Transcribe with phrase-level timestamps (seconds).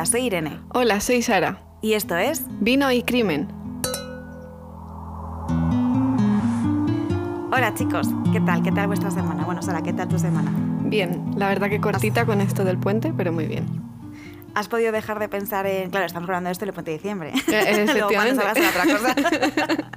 [0.00, 0.58] Hola, soy Irene.
[0.72, 1.58] Hola, soy Sara.
[1.82, 3.48] Y esto es Vino y Crimen.
[7.52, 8.62] Hola chicos, ¿qué tal?
[8.62, 9.44] ¿Qué tal vuestra semana?
[9.44, 10.50] Bueno, Sara, ¿qué tal tu semana?
[10.84, 13.66] Bien, la verdad que cortita con esto del puente, pero muy bien.
[14.54, 15.90] ¿Has podido dejar de pensar en...
[15.90, 17.32] Claro, estamos hablando de esto en el puente de diciembre.
[17.48, 18.62] Eh, Luego cuando efectivamente.
[18.62, 19.90] salgas a otra cosa.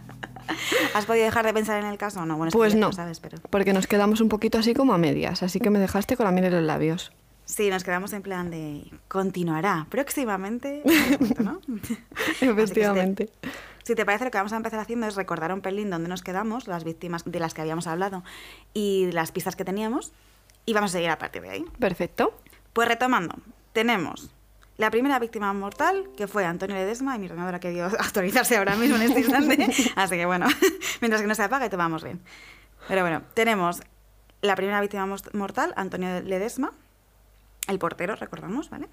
[0.96, 2.26] ¿Has podido dejar de pensar en el caso?
[2.26, 3.38] No, bueno, Pues no, sabes, pero...
[3.50, 6.34] porque nos quedamos un poquito así como a medias, así que me dejaste con la
[6.34, 7.14] miel en los labios.
[7.46, 10.82] Sí, nos quedamos en plan de continuará próximamente,
[11.40, 11.60] ¿no?
[12.42, 13.30] Efectivamente.
[13.84, 16.22] Si te parece, lo que vamos a empezar haciendo es recordar un pelín dónde nos
[16.22, 18.24] quedamos, las víctimas de las que habíamos hablado
[18.74, 20.14] y las pistas que teníamos,
[20.66, 21.66] y vamos a seguir a partir de ahí.
[21.80, 22.34] Perfecto.
[22.72, 23.36] Pues retomando,
[23.74, 24.34] tenemos
[24.78, 28.76] la primera víctima mortal, que fue Antonio Ledesma, y mi ordenador ha querido actualizarse ahora
[28.76, 30.48] mismo en este instante, así que bueno,
[31.02, 32.22] mientras que no se apague, te vamos bien.
[32.88, 33.82] Pero bueno, tenemos
[34.42, 36.72] la primera víctima mortal, Antonio Ledesma,
[37.68, 38.88] el portero, recordamos, ¿vale?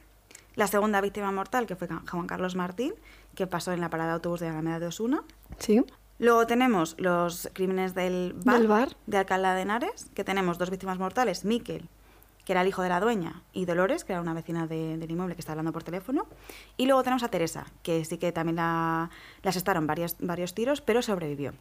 [0.57, 2.93] La segunda víctima mortal, que fue Juan Carlos Martín,
[3.35, 5.23] que pasó en la parada de autobús de Alameda de Osuna.
[5.59, 5.85] Sí.
[6.19, 8.97] Luego tenemos los crímenes del bar, Del bar.
[9.07, 11.89] de Alcalá de Henares, que tenemos dos víctimas mortales, Miquel,
[12.45, 15.11] que era el hijo de la dueña, y Dolores, que era una vecina de- del
[15.11, 16.27] inmueble que está hablando por teléfono.
[16.77, 19.09] Y luego tenemos a Teresa, que sí que también la,
[19.43, 21.53] la asestaron varios, varios tiros, pero sobrevivió.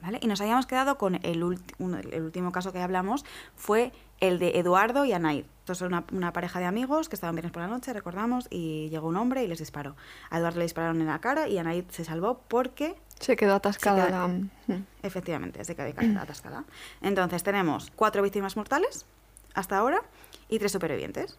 [0.00, 0.18] ¿Vale?
[0.22, 3.24] Y nos habíamos quedado con el, ulti- uno- el último caso que hablamos,
[3.56, 5.44] fue el de Eduardo y Anaid.
[5.66, 9.08] Son una, una pareja de amigos que estaban viernes por la noche, recordamos, y llegó
[9.08, 9.96] un hombre y les disparó.
[10.30, 14.02] A Eduardo le dispararon en la cara y Anaid se salvó porque Se quedó atascada
[14.04, 14.28] Se queda- la...
[14.28, 14.84] Mm.
[15.02, 16.64] Efectivamente, se queda atascada.
[17.02, 19.04] Entonces tenemos cuatro víctimas mortales
[19.54, 20.00] hasta ahora
[20.48, 21.36] y tres supervivientes.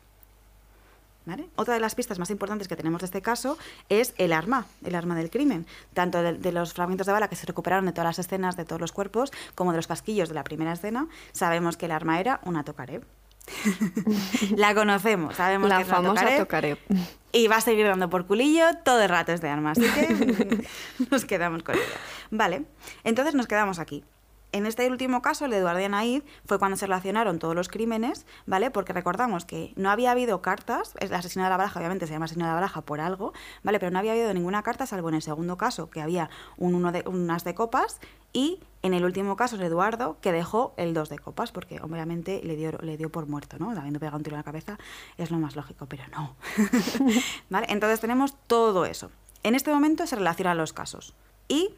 [1.30, 1.48] ¿Vale?
[1.58, 3.56] Otra de las pistas más importantes que tenemos de este caso
[3.88, 7.36] es el arma, el arma del crimen, tanto de, de los fragmentos de bala que
[7.36, 10.34] se recuperaron de todas las escenas, de todos los cuerpos, como de los casquillos de
[10.34, 11.08] la primera escena.
[11.32, 13.04] Sabemos que el arma era una tokarev.
[14.56, 16.78] la conocemos, sabemos La que es una famosa tokarev.
[16.78, 17.06] tocaré.
[17.32, 20.66] Y va a seguir dando por culillo todo el rato este arma, así que
[21.12, 21.84] nos quedamos con ella.
[22.32, 22.64] Vale,
[23.04, 24.04] entonces nos quedamos aquí.
[24.52, 28.26] En este último caso, el de Eduardo Anaid, fue cuando se relacionaron todos los crímenes,
[28.48, 28.72] ¿vale?
[28.72, 32.26] Porque recordamos que no había habido cartas, el asesino de la baraja obviamente se llama
[32.26, 33.80] asesino de la baraja por algo, ¿vale?
[33.80, 36.92] Pero no había habido ninguna carta, salvo en el segundo caso, que había un, uno
[36.92, 38.00] de, un as de copas,
[38.34, 42.42] y en el último caso es Eduardo, que dejó el dos de copas, porque obviamente
[42.44, 43.70] le dio, le dio por muerto, ¿no?
[43.72, 44.80] Habiendo pegado un tiro en la cabeza,
[45.18, 46.36] es lo más lógico, pero no.
[47.50, 47.68] ¿Vale?
[47.70, 49.12] Entonces tenemos todo eso.
[49.44, 51.14] En este momento se relacionan los casos.
[51.48, 51.76] Y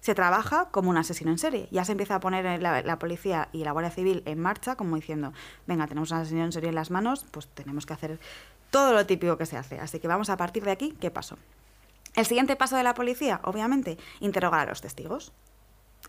[0.00, 1.68] se trabaja como un asesino en serie.
[1.70, 5.32] Ya se empieza a poner la, policía y la Guardia Civil en marcha, como diciendo,
[5.66, 8.18] venga, tenemos un asesino en serie en las manos, pues tenemos que hacer
[8.70, 9.78] todo lo típico que se hace.
[9.78, 11.36] Así que vamos a partir de aquí, ¿qué pasó?
[12.16, 15.32] El siguiente paso de la policía, obviamente, interrogar a los testigos.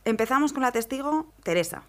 [0.06, 1.84] Empezamos con la testigo Teresa,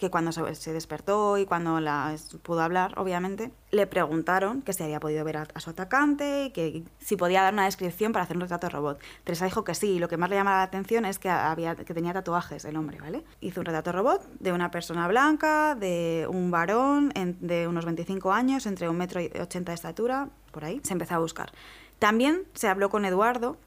[0.00, 4.98] que cuando se, despertó y cuando la pudo hablar, obviamente, le preguntaron que si había
[4.98, 8.40] podido ver a, su atacante y que si podía dar una descripción para hacer un
[8.40, 8.98] retrato robot.
[9.24, 11.76] Teresa dijo que sí, y lo que más le llamaba la atención es que, había,
[11.76, 13.24] que tenía tatuajes el hombre, ¿vale?
[13.42, 18.64] Hizo un retrato robot de una persona blanca, de un varón de unos 25 años,
[18.64, 20.80] entre un metro y 80 de estatura, por ahí.
[20.82, 21.52] Se empezó a buscar.
[21.98, 23.58] También se habló con Eduardo,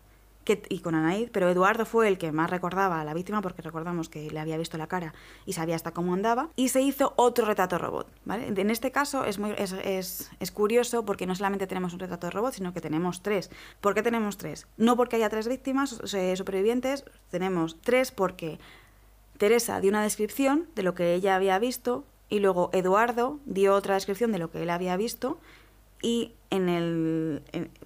[0.70, 4.10] y con Anaid, pero Eduardo fue el que más recordaba a la víctima porque recordamos
[4.10, 5.14] que le había visto la cara
[5.46, 8.08] y sabía hasta cómo andaba, y se hizo otro retrato robot.
[8.26, 8.48] ¿vale?
[8.48, 12.30] En este caso es, muy, es, es- es curioso porque no solamente tenemos un retrato
[12.30, 13.50] robot, sino que tenemos tres.
[13.82, 14.68] ¿Por qué tenemos tres?
[14.78, 18.60] No porque haya tres víctimas eh, supervivientes, tenemos tres porque
[19.38, 23.96] Teresa dio una descripción de lo que ella había visto y luego Eduardo dio otra
[23.96, 25.40] descripción de lo que él había visto
[26.02, 27.42] y en el,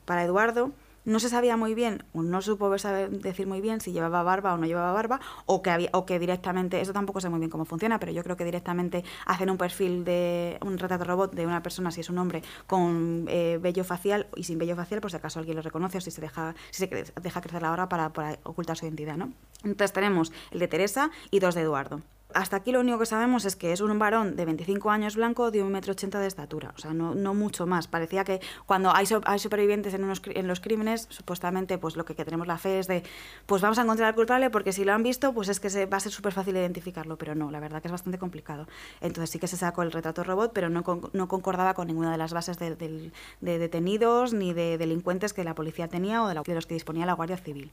[0.06, 0.72] para Eduardo
[1.08, 4.58] no se sabía muy bien, o no supo decir muy bien si llevaba barba o
[4.58, 7.64] no llevaba barba, o que, había, o que directamente, eso tampoco sé muy bien cómo
[7.64, 11.64] funciona, pero yo creo que directamente hacen un perfil de un retrato robot de una
[11.64, 15.16] persona, si es un hombre, con eh, vello facial y sin vello facial, por si
[15.16, 18.12] acaso alguien lo reconoce o si se deja, si se deja crecer la hora para,
[18.12, 19.32] para ocultar su identidad, ¿no?
[19.64, 22.02] Entonces tenemos el de Teresa y dos de Eduardo.
[22.34, 25.50] Hasta aquí lo único que sabemos es que es un varón de 25 años blanco
[25.50, 26.74] de 1,80 m de estatura.
[26.76, 27.88] O sea, no, no mucho más.
[27.88, 32.14] Parecía que cuando hay, hay supervivientes en, unos, en los crímenes, supuestamente, pues lo que,
[32.14, 33.04] tenemos la fe es de,
[33.46, 35.86] pues vamos a encontrar al culpable porque si lo han visto, pues es que se,
[35.86, 37.18] va a ser súper fácil identificarlo.
[37.18, 38.68] Pero no, la verdad que es bastante complicado.
[39.00, 40.84] Entonces sí que se sacó el retrato robot, pero no,
[41.14, 45.56] no concordaba con ninguna de las bases de, de detenidos ni de delincuentes que la
[45.56, 47.72] policía tenía o de, la- de los que disponía la Guardia Civil.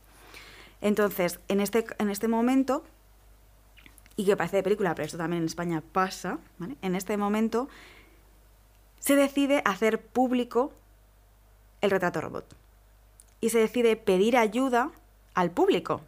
[0.81, 2.85] Entonces, en este, en este momento,
[4.17, 6.39] y que parece de película, pero esto también en España pasa.
[6.83, 7.69] En este momento
[9.01, 10.73] se decide hacer público
[11.81, 12.57] el retrato robot.
[13.41, 14.91] Y se decide pedir ayuda
[15.35, 16.01] al público.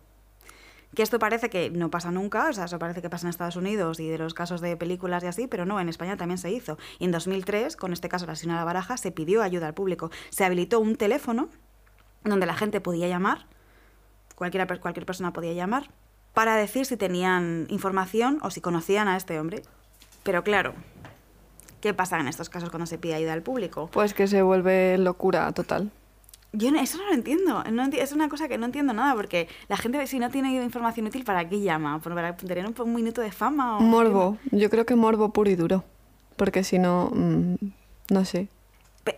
[0.95, 3.57] Que esto parece que no pasa nunca, o sea, eso parece que pasa en Estados
[3.57, 6.51] Unidos y de los casos de películas y así, pero no, en España también se
[6.51, 6.79] hizo.
[6.99, 10.11] Y en 2003, con este caso de la baraja, se pidió ayuda al público.
[10.31, 11.51] Se habilitó un teléfono
[12.25, 13.47] donde la gente podía llamar,
[14.37, 15.91] cualquier persona podía llamar,
[16.37, 19.63] para decir si tenían información o si conocían a este hombre.
[20.23, 20.75] Pero claro,
[21.81, 23.89] ¿qué pasa en estos casos cuando se pide ayuda al público?
[23.91, 25.91] Pues que se vuelve locura total.
[26.53, 27.65] Yo no- eso no lo entiendo.
[27.73, 30.63] No enti- es una cosa que no entiendo nada, porque la gente, si no tiene
[30.63, 32.01] información útil, ¿para qué llama?
[32.03, 33.79] ¿Por- ¿Para tener un, un minuto de fama?
[33.79, 34.37] O Morbo.
[34.53, 35.85] Yo creo que morbo puro y duro.
[36.37, 37.55] Porque si no, mm,
[38.11, 38.49] no sé.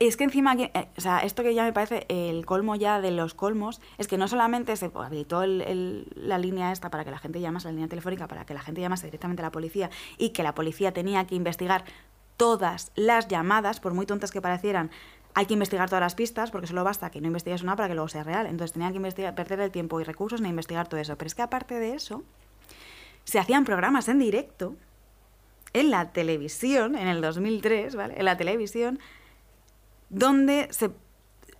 [0.01, 3.01] Es que encima, aquí- eh, o sea, esto que ya me parece el colmo ya
[3.01, 7.05] de los colmos, es que no solamente se habilitó el- el- la línea esta para
[7.05, 9.53] que la gente llamase, la línea telefónica, para que la gente llamase directamente a la
[9.53, 9.89] policía
[10.19, 11.85] y que la policía tenía que investigar
[12.37, 14.91] todas las llamadas, por muy tontas que parecieran,
[15.35, 17.95] hay que investigar todas las pistas, porque solo basta que no investigues una para que
[17.95, 18.47] luego sea real.
[18.47, 21.17] Entonces tenían que investigar, perder el tiempo y recursos en investigar todo eso.
[21.17, 22.23] Pero es que aparte de eso,
[23.25, 24.75] se hacían programas en directo
[25.73, 28.15] en la televisión, en el 2003, ¿vale?
[28.19, 28.99] En la televisión,
[30.11, 30.91] donde se,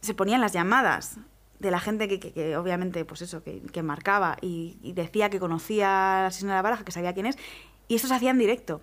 [0.01, 1.17] se ponían las llamadas
[1.59, 5.29] de la gente que, que- que obviamente, pues eso, que, que marcaba y, y decía
[5.31, 7.37] que conocía al asesino de la baraja, que sabía quién es,
[7.89, 8.81] y eso se hacía en directo,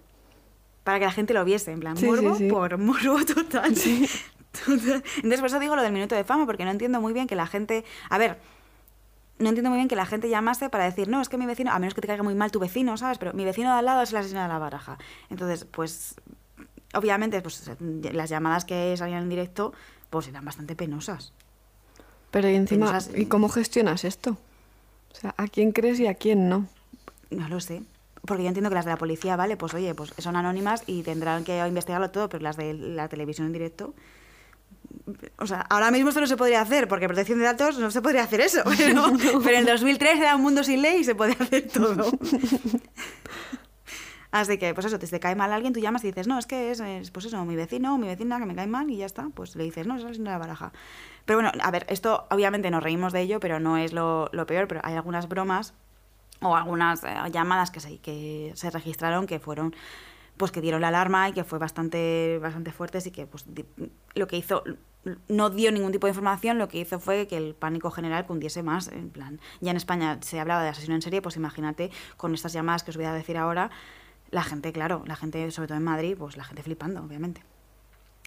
[0.83, 2.49] para que la gente lo viese, en plan, Sí, morbo sí, sí.
[2.49, 3.73] por morbo total.
[3.73, 5.03] Total.
[5.17, 7.35] Entonces, por eso digo lo del minuto de fama, porque no entiendo muy bien que
[7.35, 7.83] la gente...
[8.09, 8.39] A ver,
[9.37, 11.71] no entiendo muy bien que la gente llamase para decir, no, es que mi vecino,
[11.71, 13.17] a menos que te caiga muy mal tu vecino, ¿sabes?
[13.17, 14.97] Pero mi vecino de al lado es el asesino de la baraja.
[15.29, 16.15] Entonces, pues,
[16.95, 19.73] obviamente, pues las llamadas que salían en directo,
[20.09, 21.33] pues eran bastante penosas.
[22.31, 24.37] Pero y encima, ¿y cómo gestionas esto?
[25.11, 26.67] O sea, ¿a quién crees y a quién no?
[27.29, 27.81] No lo sé.
[28.25, 31.03] Porque yo entiendo que las de la policía, vale, pues oye, pues son anónimas y
[31.03, 33.93] tendrán que investigarlo todo, pero las de la televisión en directo.
[35.37, 38.01] O sea, ahora mismo esto no se podría hacer, porque protección de datos no se
[38.01, 38.63] podría hacer eso.
[38.77, 39.13] Pero,
[39.43, 42.11] pero en 2003 era un mundo sin ley y se podía hacer todo.
[44.37, 46.45] Así que, pues eso, te, te cae mal alguien, tú llamas y dices, no, es
[46.45, 48.97] que es, es, pues eso, mi vecino o mi vecina que me cae mal y
[48.97, 49.29] ya está.
[49.33, 50.73] Pues le dices, no, eso es una baraja.
[51.23, 54.45] Pero bueno, a ver, esto obviamente nos reímos de ello, pero no es lo, lo
[54.45, 55.73] peor, pero hay algunas bromas
[56.41, 59.73] o algunas eh, llamadas que se, que se registraron que fueron
[60.35, 63.63] pues que dieron la alarma y que fue bastante bastante fuertes y que pues di-
[64.15, 64.65] lo que hizo
[65.29, 68.61] no dio ningún tipo de información lo que hizo fue que el pánico general cundiese
[68.63, 72.33] más en plan ya en España se hablaba de asesino en serie pues imagínate con
[72.33, 73.71] estas llamadas que os voy a decir ahora
[74.31, 77.43] la gente claro la gente sobre todo en Madrid pues la gente flipando obviamente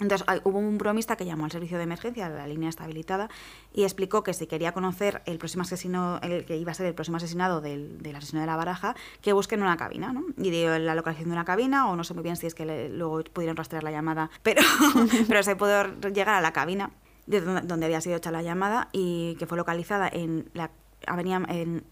[0.01, 3.29] entonces hubo un bromista que llamó al servicio de emergencia, la línea está habilitada,
[3.75, 6.95] y explicó que si quería conocer el próximo asesino, el que iba a ser el
[6.95, 10.23] próximo asesinado del, del asesino de la baraja, que busquen una cabina, ¿no?
[10.37, 12.65] Y dio la localización de una cabina, o no sé muy bien si es que
[12.65, 14.63] le- luego pudieron rastrear la llamada, pero,
[15.27, 16.93] pero se pudo llegar a la cabina
[17.27, 20.71] de donde, donde había sido hecha la llamada y que fue localizada en la
[21.09, 21.83] avenida, en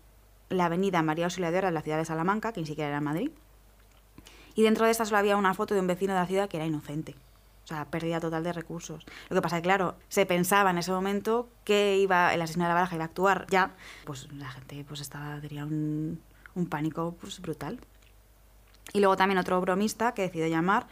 [0.49, 3.33] la avenida María Auxiliadora de la ciudad de Salamanca, que ni siquiera era Madrid.
[4.57, 6.57] Y dentro de esta solo había una foto de un vecino de la ciudad que
[6.57, 7.15] era inocente.
[7.65, 9.05] O sea, pérdida total de recursos.
[9.29, 12.65] Lo que pasa es que, claro, se pensaba en ese momento que iba el asesino
[12.65, 13.75] de la baraja iba a actuar ya.
[14.05, 16.21] Pues la gente pues estaba, tenía un,
[16.55, 17.79] un pánico pues, brutal.
[18.93, 20.87] Y luego también otro bromista que decidió llamar.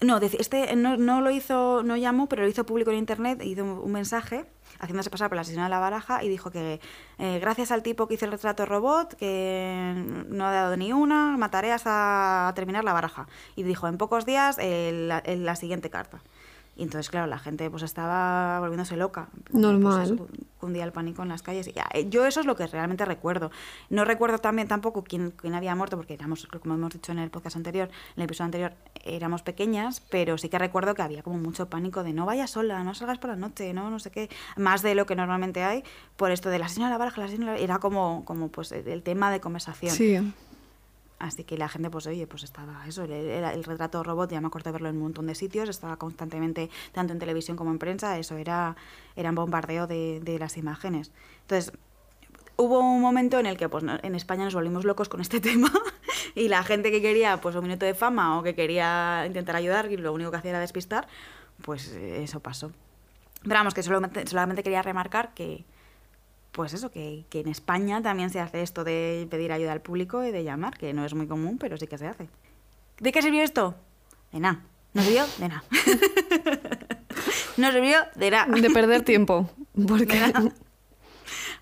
[0.00, 3.64] No, este no, no lo hizo, no llamó, pero lo hizo público en internet, hizo
[3.64, 4.44] un, mensaje
[4.78, 6.80] haciéndose pasar por la asesina de la baraja y dijo que
[7.18, 9.94] eh, gracias al tipo que hizo el retrato robot, que
[10.28, 13.26] no ha dado ni una, mataré hasta terminar la baraja.
[13.56, 16.22] Y dijo en pocos días el- la siguiente carta.
[16.78, 19.28] Y entonces, claro, la gente pues estaba volviéndose loca.
[19.52, 20.16] Normal.
[20.16, 21.70] Pues, cundía el pánico en las calles.
[21.76, 23.50] Ah, yo eso es lo que realmente recuerdo.
[23.90, 27.30] No recuerdo también tampoco quién, quién había muerto, porque éramos, como hemos dicho en el
[27.30, 28.72] podcast anterior, en el episodio anterior,
[29.04, 32.82] éramos pequeñas, pero sí que recuerdo que había como mucho pánico de no vayas sola,
[32.82, 35.84] no salgas por la noche, no, no sé qué, más de lo que normalmente hay,
[36.16, 39.30] por esto de la señora de la señora era como, como pues el el tema
[39.30, 39.94] de conversación.
[39.94, 40.18] Sí,
[41.18, 44.40] Así que la gente, pues oye, pues estaba eso, el, el- el retrato robot, ya
[44.40, 47.70] me acuerdo de verlo en un montón de sitios, estaba constantemente, tanto en televisión como
[47.72, 48.76] en prensa, eso era,
[49.16, 51.10] era un bombardeo de, las imágenes.
[51.40, 51.72] Entonces,
[52.56, 55.72] hubo un momento en el que pues, en España nos volvimos locos con este tema
[56.36, 59.90] y la gente que quería pues un minuto de fama o que quería intentar ayudar
[59.90, 61.08] y lo único que hacía era despistar,
[61.62, 62.70] pues eso pasó.
[63.42, 65.64] Pero vamos, que solamente, solamente quería remarcar que,
[66.58, 70.24] pues eso, que, que en España también se hace esto de pedir ayuda al público
[70.24, 72.28] y de llamar, que no es muy común, pero sí que se hace.
[72.98, 73.76] ¿De qué sirvió esto?
[74.32, 74.64] De nada.
[74.92, 75.24] ¿No sirvió?
[75.38, 75.62] De nada.
[77.58, 78.52] no sirvió de nada.
[78.52, 79.48] de perder tiempo.
[79.86, 80.20] Porque.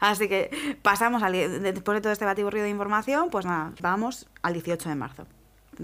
[0.01, 4.55] Así que pasamos al, después de todo este batiburrillo de información, pues nada, vamos al
[4.55, 5.27] 18 de marzo.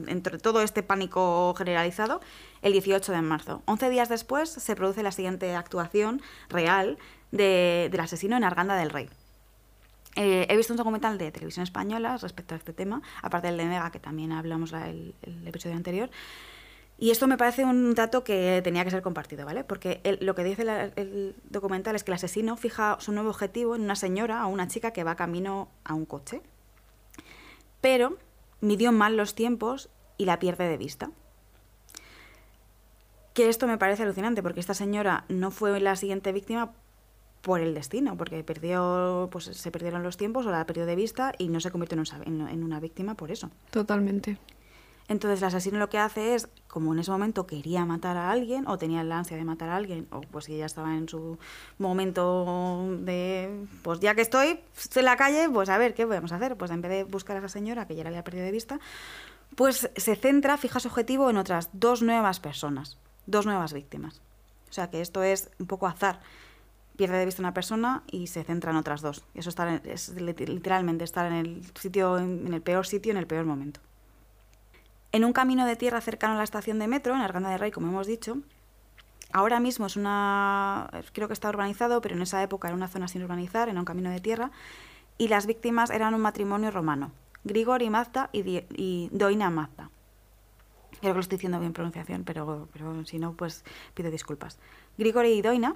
[0.07, 2.23] Entre todo este pánico generalizado,
[2.63, 3.63] el 18 de marzo.
[3.67, 6.97] 11 días después se produce la siguiente actuación real
[7.33, 9.09] de- del asesino en Arganda del Rey.
[10.15, 13.65] Eh, he visto un documental de televisión española respecto a este tema, aparte del de
[13.65, 15.15] Mega, que también hablamos la- el,
[15.47, 16.11] episodio anterior.
[16.99, 19.65] Y esto me parece un dato que tenía que ser compartido, ¿vale?
[19.65, 20.63] Porque lo que dice
[20.95, 24.69] el documental es que el asesino fija su nuevo objetivo en una señora o una
[24.69, 26.43] chica que va camino a un coche.
[27.81, 28.19] Pero
[28.61, 31.11] midió mal los tiempos y la pierde de vista.
[33.35, 36.73] Que esto me parece alucinante, porque esta señora no fue la siguiente víctima
[37.43, 41.33] por el destino, porque perdió, pues se perdieron los tiempos o la perdió de vista
[41.39, 43.51] y no se convirtió en, un en- una víctima por eso.
[43.71, 44.39] Totalmente.
[45.09, 48.67] Entonces el asesino lo que hace es, como en ese momento quería matar a alguien
[48.69, 51.37] o tenía la ansia de matar a alguien, o pues si ya estaba en su
[51.79, 56.31] momento de, pues ya que estoy estoy en la calle, pues a ver, ¿qué podemos
[56.33, 56.57] hacer?
[56.57, 58.79] Pues en vez de buscar a esa señora que ya la había perdido de vista,
[59.57, 62.97] pues se centra, fija su objetivo en otras dos nuevas personas,
[63.27, 64.21] dos nuevas víctimas.
[64.71, 66.21] O sea que esto es un poco azar.
[67.03, 69.25] Pierde de vista una persona y se centra en otras dos.
[69.35, 73.27] Eso estar es lit- literalmente estar en el sitio, en el peor sitio, en el
[73.27, 73.81] peor momento.
[75.11, 77.73] En un camino de tierra cercano a la estación de metro, en Arganda de Rey,
[77.73, 78.37] como hemos dicho,
[79.33, 80.91] ahora mismo es una.
[81.13, 83.85] Creo que está urbanizado, pero en esa época era una zona sin urbanizar, era un
[83.85, 84.53] camino de tierra,
[85.19, 87.11] y las víctimas eran un matrimonio romano:
[87.43, 89.91] Grigori Mazda y, y Doina Mazda.
[91.01, 94.61] Creo que lo estoy diciendo bien pronunciación, pero, pero si no, pues pido disculpas.
[94.99, 95.75] Grigori y Doina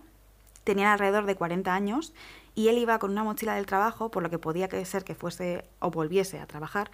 [0.66, 2.12] tenían alrededor de 40 años
[2.56, 5.64] y él iba con una mochila del trabajo, por lo que podía ser que fuese
[5.78, 6.90] o volviese a trabajar,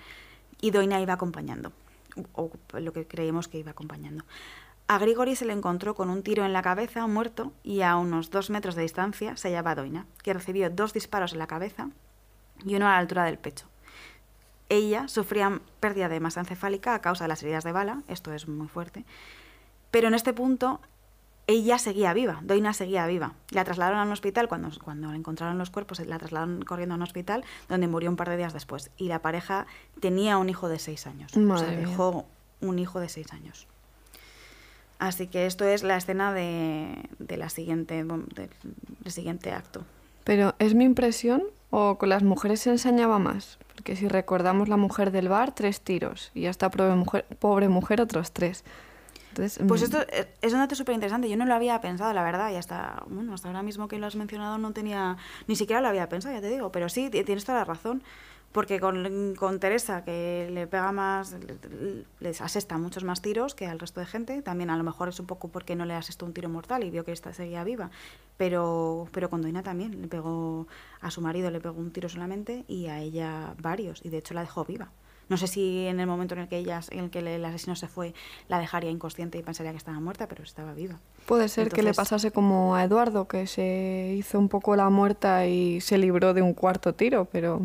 [0.61, 1.73] y Doina iba acompañando,
[2.35, 4.25] o lo que creíamos que iba acompañando.
[4.89, 8.31] A Grigori se le encontró con un tiro en la cabeza, muerto, y a unos
[8.31, 11.89] dos metros de distancia se hallaba Doina, que recibió dos disparos en la cabeza
[12.67, 13.67] y uno a la altura del pecho.
[14.69, 18.49] Ella sufría pérdida de masa encefálica a causa de las heridas de bala, esto es
[18.49, 19.07] muy fuerte,
[19.91, 20.81] pero en este punto
[21.47, 23.35] ella seguía viva, Doina seguía viva.
[23.51, 27.03] La trasladaron a un hospital, cuando, cuando encontraron los cuerpos, la trasladaron corriendo a un
[27.03, 28.91] hospital donde murió un par de días después.
[28.97, 29.67] Y la pareja
[30.01, 31.37] tenía un hijo de seis años.
[31.37, 32.27] o Madre sea, dejó
[32.61, 33.67] un hijo de seis años.
[34.99, 38.51] Así que esto es la escena de, de la siguiente, del,
[39.11, 39.83] siguiente acto.
[40.23, 43.59] Pero ¿es mi impresión o con las mujeres se ensañaba más?
[43.75, 46.31] Porque si recordamos la mujer del bar, tres tiros.
[46.35, 48.65] Y a esta pobre mujer, pobre mujer otros tres.
[49.33, 51.29] Entonces, Pues mm, esto es- es un dato súper interesante.
[51.29, 54.07] Yo no lo había pensado, la verdad, y hasta, bueno, hasta ahora mismo que lo
[54.07, 56.71] has mencionado no tenía, ni siquiera lo había pensado, ya te digo.
[56.71, 58.03] Pero sí, ti- tienes toda la razón.
[58.53, 63.67] Porque con, con Teresa, que le pega más, le- les asesta muchos más tiros que
[63.67, 64.43] al resto de gente.
[64.43, 66.91] También a lo mejor es un poco porque no le asestó un tiro mortal y
[66.91, 67.91] vio que esta seguía viva.
[68.37, 70.03] Pero, pero con Doina también.
[70.03, 70.67] Le pegó
[71.01, 74.05] a su marido, le pegó un tiro solamente y a ella varios.
[74.05, 74.91] Y de hecho la dejó viva.
[75.29, 77.75] No sé si en el momento en el que ella, en el que el asesino
[77.77, 78.13] se fue,
[78.49, 80.99] la dejaría inconsciente y pensaría que estaba muerta, pero estaba viva.
[81.27, 85.47] puede ser que le pasase como a Eduardo, que se hizo un poco la muerta
[85.47, 87.63] y se libró de un cuarto tiro, pero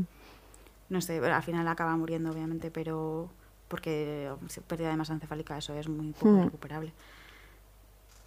[0.90, 3.30] No sé, al final acaba muriendo, obviamente, pero
[3.68, 4.32] porque
[4.68, 6.44] pérdida de masa encefálica, eso es muy poco Hmm.
[6.46, 6.94] recuperable.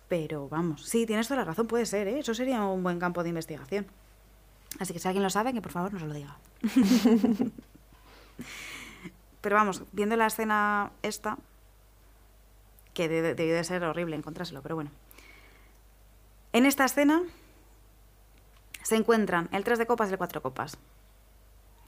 [0.08, 2.18] Pero vamos, sí, tienes toda la razón, puede ser, ¿eh?
[2.18, 3.86] Eso sería un buen campo de investigación.
[4.80, 6.36] Así que si alguien lo sabe, que por favor nos lo diga.
[9.40, 11.38] Pero vamos, viendo la escena esta,
[12.94, 14.90] que de- de- debió de ser horrible encontrárselo, pero bueno.
[16.52, 17.22] En esta escena
[18.82, 20.78] se encuentran el 3 de copas y el 4 copas.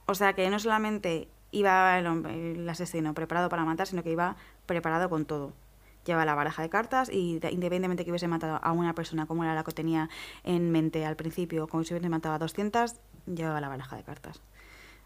[0.06, 5.08] O sea que no solamente iba el, asesino preparado para matar, sino que iba preparado
[5.10, 5.52] con todo.
[6.04, 9.44] Lleva la baraja de cartas y de- independientemente que hubiese matado a una persona como
[9.44, 10.08] era la que tenía
[10.44, 14.40] en mente al principio, como si hubiese matado a 200, llevaba la baraja de cartas.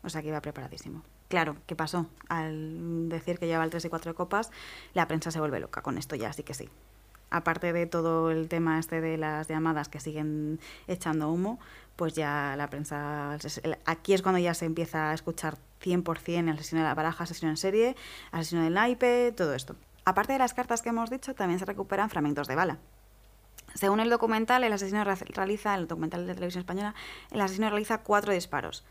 [0.06, 1.02] O sea que iba preparadísimo.
[1.28, 2.06] Claro, ¿qué pasó?
[2.28, 4.52] Al decir que llevaba el 3 y 4 de copas,
[4.94, 6.68] la prensa se vuelve loca con esto ya, así que sí.
[7.28, 11.58] Aparte de todo el tema este de las llamadas que siguen echando humo,
[11.96, 13.36] pues ya la prensa...
[13.84, 17.50] Aquí es cuando ya se empieza a escuchar 100% el asesino de la baraja, asesino
[17.50, 17.96] en serie,
[18.30, 19.75] asesino del naipe, todo esto.
[20.04, 22.78] Aparte de las cartas que hemos dicho, también se recuperan fragmentos de bala.
[23.75, 26.94] Según el documental, el asesino re- realiza, el documental de televisión española,
[27.32, 28.84] el asesino realiza cuatro disparos.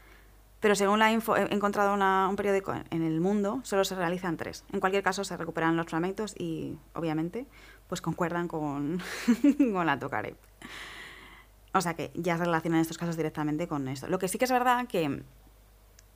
[0.59, 4.37] Pero según la info, he encontrado una- un periódico en- el mundo, solo se realizan
[4.37, 4.63] tres.
[4.71, 7.45] En cualquier caso, se recuperan los fragmentos y, obviamente,
[7.87, 8.99] pues concuerdan con,
[9.73, 10.35] con la Tokarev.
[11.73, 14.07] O sea que ya se relacionan estos casos directamente con esto.
[14.07, 15.21] Lo que sí que es verdad que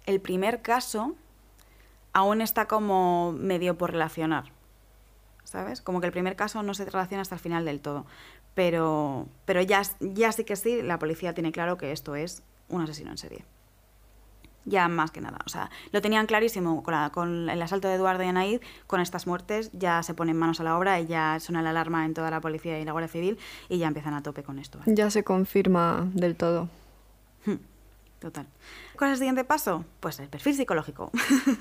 [0.06, 1.16] el primer caso
[2.14, 4.46] aún está como medio por relacionar.
[5.44, 5.82] ¿Sabes?
[5.82, 8.06] Como que el primer caso no se relaciona hasta el final del todo.
[8.56, 12.82] Pero, pero ya, ya sí que sí, la policía tiene claro que esto es un
[12.82, 13.46] asesino en serie.
[14.70, 15.40] Ya más que nada.
[15.46, 19.02] O sea, lo tenían clarísimo con, la- con el asalto de Eduardo y Anaid, con
[19.02, 22.14] estas muertes, ya se ponen manos a la obra y ya suena la alarma en
[22.14, 24.80] toda la policía y la Guardia Civil y ya empiezan a tope con esto.
[24.80, 24.94] ¿vale?
[24.96, 26.70] ya se confirma del todo.
[28.20, 28.46] Total.
[28.98, 29.86] ¿Cuál es el siguiente paso?
[30.02, 31.10] Pues el perfil psicológico.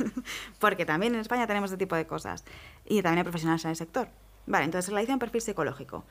[0.59, 2.45] Porque también en España tenemos este tipo de cosas.
[2.85, 4.09] Y también hay profesionales en el sector.
[4.47, 6.05] Vale, entonces la un perfil psicológico.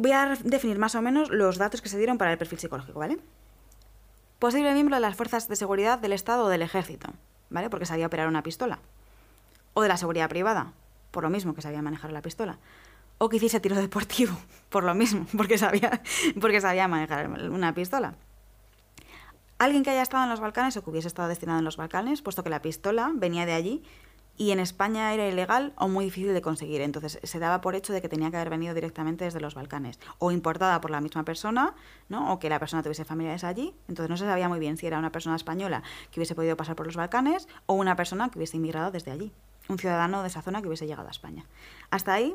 [0.00, 2.98] Voy a definir más o menos los datos que se dieron para el perfil psicológico,
[2.98, 3.18] ¿vale?
[4.44, 7.08] Posible miembro de las fuerzas de seguridad del Estado o del Ejército,
[7.48, 7.70] ¿vale?
[7.70, 8.78] Porque sabía operar una pistola.
[9.72, 10.74] O de la seguridad privada,
[11.12, 12.58] por lo mismo que sabía manejar la pistola.
[13.16, 14.36] O que hiciese tiro deportivo,
[14.68, 16.02] por lo mismo, porque sabía,
[16.42, 18.16] porque sabía manejar una pistola.
[19.56, 22.20] Alguien que haya estado en los Balcanes o que hubiese estado destinado en los Balcanes,
[22.20, 23.82] puesto que la pistola venía de allí
[24.36, 26.80] y en España era ilegal o muy difícil de conseguir.
[26.80, 29.98] Entonces se daba por hecho de que tenía que haber venido directamente desde los Balcanes
[30.18, 31.74] o importada por la misma persona,
[32.08, 32.32] ¿no?
[32.32, 33.74] o que la persona tuviese familiares allí.
[33.88, 36.76] Entonces no se sabía muy bien si era una persona española que hubiese podido pasar
[36.76, 39.32] por los Balcanes o una persona que hubiese inmigrado desde allí,
[39.68, 41.44] un ciudadano de esa zona que hubiese llegado a España.
[41.90, 42.34] Hasta ahí,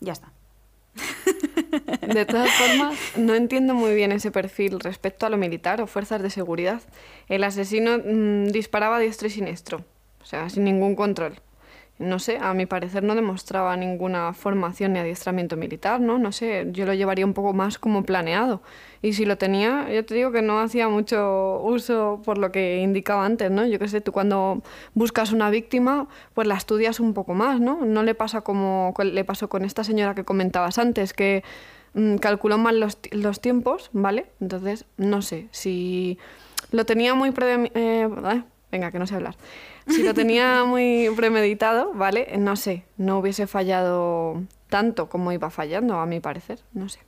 [0.00, 0.32] ya está.
[2.14, 6.22] De todas formas, no entiendo muy bien ese perfil respecto a lo militar o fuerzas
[6.22, 6.82] de seguridad.
[7.28, 9.84] El asesino mm, disparaba diestro y siniestro,
[10.24, 11.34] o sea, sin ningún control
[11.98, 16.18] no sé, a mi parecer no demostraba ninguna formación ni adiestramiento militar, ¿no?
[16.18, 18.62] No sé, yo lo llevaría un poco más como planeado.
[19.00, 22.80] Y si lo tenía, yo te digo que no hacía mucho uso por lo que
[22.80, 23.64] indicaba antes, ¿no?
[23.64, 24.62] Yo qué sé, tú cuando
[24.94, 27.84] buscas una víctima, pues la estudias un poco más, ¿no?
[27.84, 31.44] No le pasa como le pasó con esta señora que comentabas antes, que
[31.94, 34.26] mm, calculó mal los, los, tiempos, ¿vale?
[34.40, 36.18] Entonces, no sé, si
[36.72, 37.32] lo tenía muy...
[37.74, 38.08] Eh,
[38.72, 39.36] venga, que no sé hablar.
[39.86, 42.36] Si lo tenía muy premeditado, ¿vale?
[42.38, 47.00] No sé, no hubiese fallado tanto como iba fallando, a mi parecer, no sé.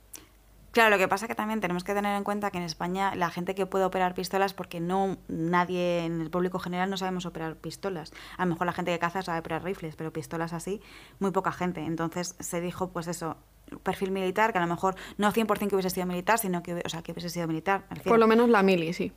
[0.77, 3.15] Claro, lo que pasa es que también tenemos que tener en cuenta que en España
[3.15, 7.25] la gente que puede operar pistolas, porque no nadie en el público general no sabemos
[7.25, 8.13] operar pistolas.
[8.37, 10.79] A lo mejor la gente que caza sabe operar rifles, pero pistolas así,
[11.17, 11.81] muy poca gente.
[11.81, 13.37] Entonces se dijo, pues eso,
[13.81, 16.89] perfil militar, que a lo mejor no 100% que hubiese sido militar, sino que, o
[16.89, 17.85] sea, que hubiese sido militar.
[18.03, 19.11] Por lo menos la mili, sí.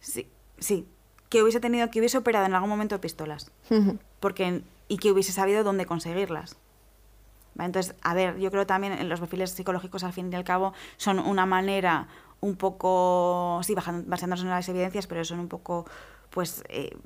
[0.00, 0.88] Sí, sí,
[1.28, 3.50] que hubiese tenido, que hubiese operado en algún momento pistolas.
[4.20, 6.56] Porque, y que hubiese sabido dónde conseguirlas.
[7.58, 10.74] Entonces, a ver, yo creo también en los perfiles psicológicos, al fin y al cabo,
[10.96, 12.08] son una manera
[12.40, 15.86] un poco, sí, basándose en las evidencias, pero son un poco,
[16.30, 16.96] pues, eh,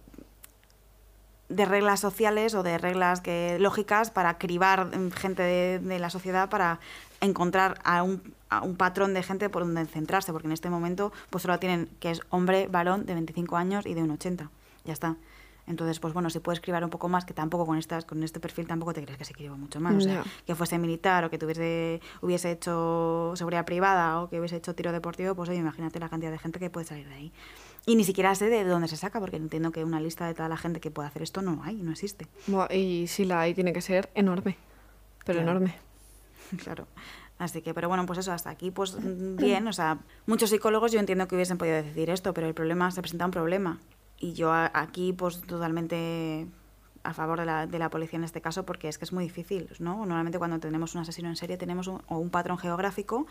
[1.49, 6.79] de reglas sociales o de reglas que, lógicas para cribar gente de la sociedad para
[7.21, 11.13] encontrar a un, a un, patrón de gente por donde centrarse, porque en este momento
[11.31, 14.51] pues solo tienen que es hombre, varón de 25 años y de un 80.
[14.85, 15.17] Ya está.
[15.71, 18.41] Entonces, pues bueno, si puedes escribir un poco más, que tampoco con estas, con este
[18.41, 19.95] perfil tampoco te crees que se escriba mucho más.
[19.95, 24.57] O sea, que fuese militar o que tuviese, hubiese hecho seguridad privada o que hubiese
[24.57, 27.33] hecho tiro deportivo, pues oye, imagínate la cantidad de gente que puede salir de ahí.
[27.87, 30.49] Y ni siquiera sé de dónde se saca, porque entiendo que una lista de toda
[30.49, 32.27] la gente que puede hacer esto no hay, no existe.
[32.71, 34.57] y si la hay, tiene que ser enorme,
[35.25, 35.77] pero enorme.
[36.65, 36.89] claro.
[37.41, 38.97] Así que, pero bueno, pues eso, hasta aquí, pues
[39.37, 42.91] bien, o sea, muchos psicólogos yo entiendo que hubiesen podido decir esto, pero el problema,
[42.91, 43.81] se presenta un problema.
[44.19, 46.47] Y yo aquí, pues totalmente
[47.03, 49.25] a favor de la, de la policía en este caso, porque es que es muy
[49.25, 49.97] difícil, ¿no?
[49.97, 53.27] Normalmente cuando tenemos un asesino en serie tenemos un, o un patrón geográfico,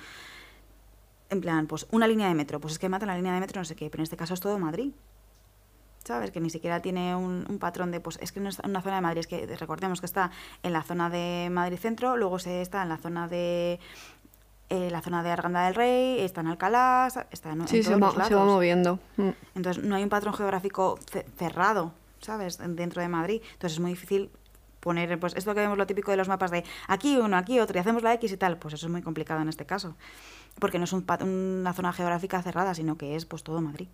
[1.30, 3.62] en plan, pues una línea de metro, pues es que mata la línea de metro,
[3.62, 4.92] no sé qué, pero en este caso es todo Madrid.
[6.10, 6.32] ¿Sabes?
[6.32, 9.02] Que ni siquiera tiene un, patrón de, pues es que no en una zona de
[9.02, 10.32] Madrid, es que recordemos que está
[10.64, 13.80] en la zona de Madrid Centro, luego se está en la zona de
[14.70, 18.26] eh, la zona de Arganda del Rey, está en Alcalá, está en, sí, se, va,
[18.26, 18.98] se va moviendo.
[19.18, 19.30] Mm.
[19.54, 20.98] Entonces no hay un patrón geográfico
[21.38, 22.58] cerrado, ¿sabes?
[22.58, 23.44] Dentro de Madrid.
[23.54, 24.32] Entonces es muy difícil
[24.80, 27.78] poner, pues esto que vemos lo típico de los mapas de aquí uno, aquí otro,
[27.78, 29.96] y hacemos la X y tal, pues eso es muy complicado en este caso.
[30.58, 33.90] Porque no es un, una zona geográfica cerrada, sino que es pues todo Madrid,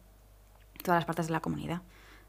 [0.81, 1.81] todas las partes de la comunidad.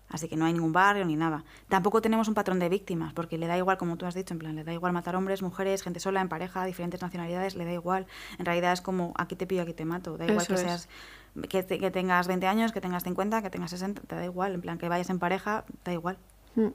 [0.09, 1.45] Así que no hay ningún barrio ni nada.
[1.69, 4.39] Tampoco tenemos un patrón de víctimas, porque le da igual, como tú has dicho, en
[4.39, 7.73] plan, le da igual matar hombres, mujeres, gente sola, en pareja, diferentes nacionalidades, le da
[7.73, 8.07] igual.
[8.39, 10.17] En realidad es como, aquí te pillo, aquí te mato.
[10.17, 10.89] Da igual que seas
[11.49, 14.55] que, que, tengas 20 años, que tengas 50, que tengas 60, te da igual.
[14.55, 16.19] En plan, que vayas en pareja, da igual.
[16.55, 16.69] Mm.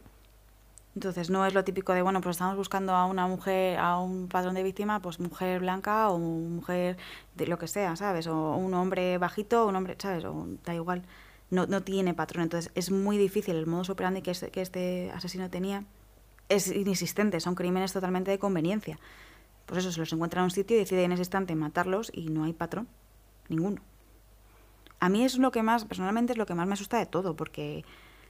[0.94, 4.28] Entonces no es lo típico de, bueno, pues estamos buscando a una mujer, a un
[4.28, 6.98] patrón de víctima, pues mujer blanca o mujer
[7.36, 8.28] de lo que sea, ¿sabes?
[8.28, 10.26] O un hombre bajito, o un hombre, ¿sabes?
[10.26, 11.04] O da igual
[11.52, 12.44] no, no tiene patrón.
[12.44, 15.86] Entonces es muy difícil el modus operandi que este, que este asesino tenía.
[16.50, 19.00] Es inexistente, son crímenes totalmente de conveniencia.
[19.68, 22.30] Pues eso, se los encuentra en un sitio y decide en ese instante matarlos y
[22.30, 22.88] no hay patrón.
[23.48, 23.82] Ninguno.
[25.00, 27.36] A mí es lo que más, personalmente es lo que más me asusta de todo,
[27.36, 27.84] porque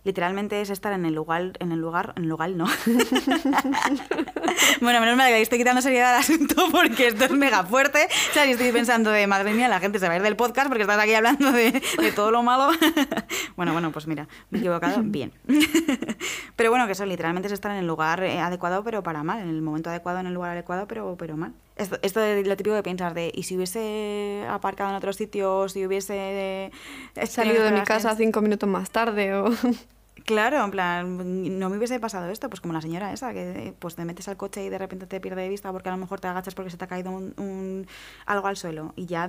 [0.03, 2.65] literalmente es estar en el lugar, en el lugar, en el lugar no.
[4.81, 8.07] bueno, menos mal que estoy quitando seriedad al asunto porque esto es mega fuerte.
[8.29, 10.35] O sea, y estoy pensando de, madre mía, la gente se va a ir del
[10.35, 12.71] podcast porque estás aquí hablando de, de todo lo malo.
[13.55, 15.31] bueno, bueno, pues mira, me he equivocado, bien.
[16.55, 19.39] pero bueno, que eso literalmente es estar en el lugar eh, adecuado, pero para mal,
[19.39, 21.53] en el momento adecuado, en el lugar adecuado, pero, pero mal.
[21.77, 25.57] Esto, esto de lo típico que piensas de, ¿y si hubiese aparcado en otro sitio?
[25.59, 26.71] O si hubiese...
[27.15, 29.49] He salido de mi casa cinco minutos más tarde o...
[30.25, 33.95] Claro, en plan, no me hubiese pasado esto, pues como la señora esa, que pues
[33.95, 36.19] te metes al coche y de repente te pierde de vista porque a lo mejor
[36.19, 37.87] te agachas porque se te ha caído un, un-
[38.27, 39.27] algo al suelo y ya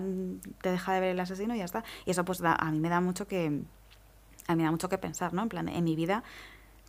[0.60, 1.82] te deja de ver el asesino y ya está.
[2.04, 3.46] Y eso pues da- a mí me da mucho que
[4.48, 5.42] a mí me da mucho que pensar, ¿no?
[5.44, 6.24] En plan, en mi vida,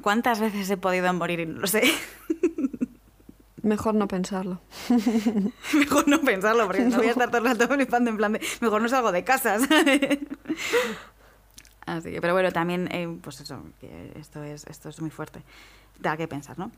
[0.02, 1.84] ¿cuántas veces he podido morir y no lo sé?
[3.64, 4.60] Mejor no pensarlo.
[5.74, 8.42] mejor no pensarlo, porque no voy a estar todo el rato flipando en plan de,
[8.60, 10.20] mejor no salgo de casa, ¿sabes?
[11.86, 15.42] Así que, pero bueno, también, eh, pues eso, que esto es, esto es muy fuerte.
[16.00, 16.72] Da que pensar, ¿no?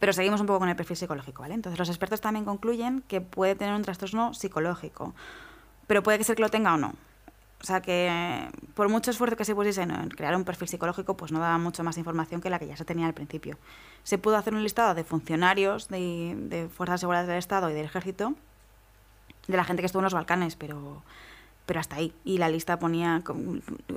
[0.00, 1.54] Pero seguimos un poco con el perfil psicológico, ¿vale?
[1.54, 5.14] Entonces los expertos también concluyen que puede tener un trastorno psicológico,
[5.86, 6.94] pero puede que ser que lo tenga o no.
[7.62, 11.30] O sea que por mucho esfuerzo que se pusiese en crear un perfil psicológico, pues
[11.30, 13.58] no daba mucho más información que la que ya se tenía al principio.
[14.02, 17.74] Se pudo hacer un listado de funcionarios de, de Fuerzas de Seguridad del Estado y
[17.74, 18.34] del Ejército,
[19.46, 21.02] de la gente que estuvo en los Balcanes, pero,
[21.66, 22.14] pero hasta ahí.
[22.24, 23.22] Y la lista ponía,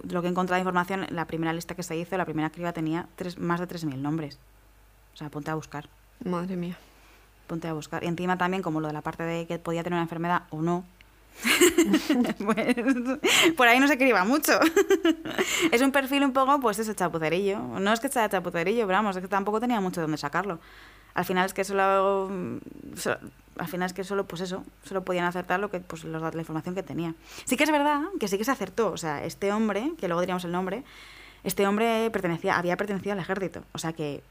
[0.09, 2.73] lo que he encontrado de información, la primera lista que se hizo, la primera criba
[2.73, 4.39] tenía tres, más de 3.000 nombres.
[5.13, 5.87] O sea, ponte a buscar,
[6.25, 6.77] Madre mía.
[7.47, 8.03] ponte a buscar.
[8.03, 10.61] Y encima también, como lo de la parte de que podía tener una enfermedad o
[10.61, 10.83] no,
[12.45, 12.75] pues,
[13.57, 14.59] por ahí no se criba mucho.
[15.71, 17.59] es un perfil un poco, pues eso, chapucerillo.
[17.59, 20.59] No es que sea chapucerillo, pero vamos, es que tampoco tenía mucho de dónde sacarlo.
[21.13, 22.31] Al final es que solo,
[22.95, 23.17] so-
[23.57, 26.41] al final es que solo, pues eso, solo podían acertar lo que, pues dat- la
[26.41, 27.13] información que tenía.
[27.45, 28.91] Sí que es verdad que sí que se acertó.
[28.91, 30.83] O sea, este hombre, que luego diríamos el nombre,
[31.43, 33.63] este hombre pertenecía, había pertenecido al ejército.
[33.73, 34.23] O sea que,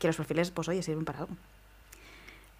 [0.00, 1.36] que los perfiles, pues oye, sirven para algo.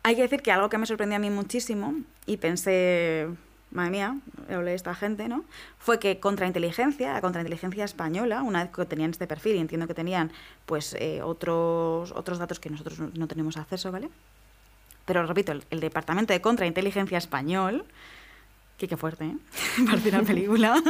[0.05, 1.95] Hay que decir que algo que me sorprendió a mí muchísimo
[2.27, 3.29] y pensé,
[3.73, 4.17] madre mía,
[4.51, 5.45] hablé de esta gente, ¿no?
[5.79, 9.95] Fue que contrainteligencia, la contrainteligencia española, una vez que tenían este perfil y entiendo que
[9.95, 10.31] tenían
[10.67, 14.09] pues eh, otros, otros datos que nosotros no- tenemos acceso, ¿vale?
[15.05, 17.85] Pero repito, el, el Departamento de Contrainteligencia Español,
[18.79, 19.37] que qué fuerte, ¿eh?
[19.87, 20.83] Parece una película.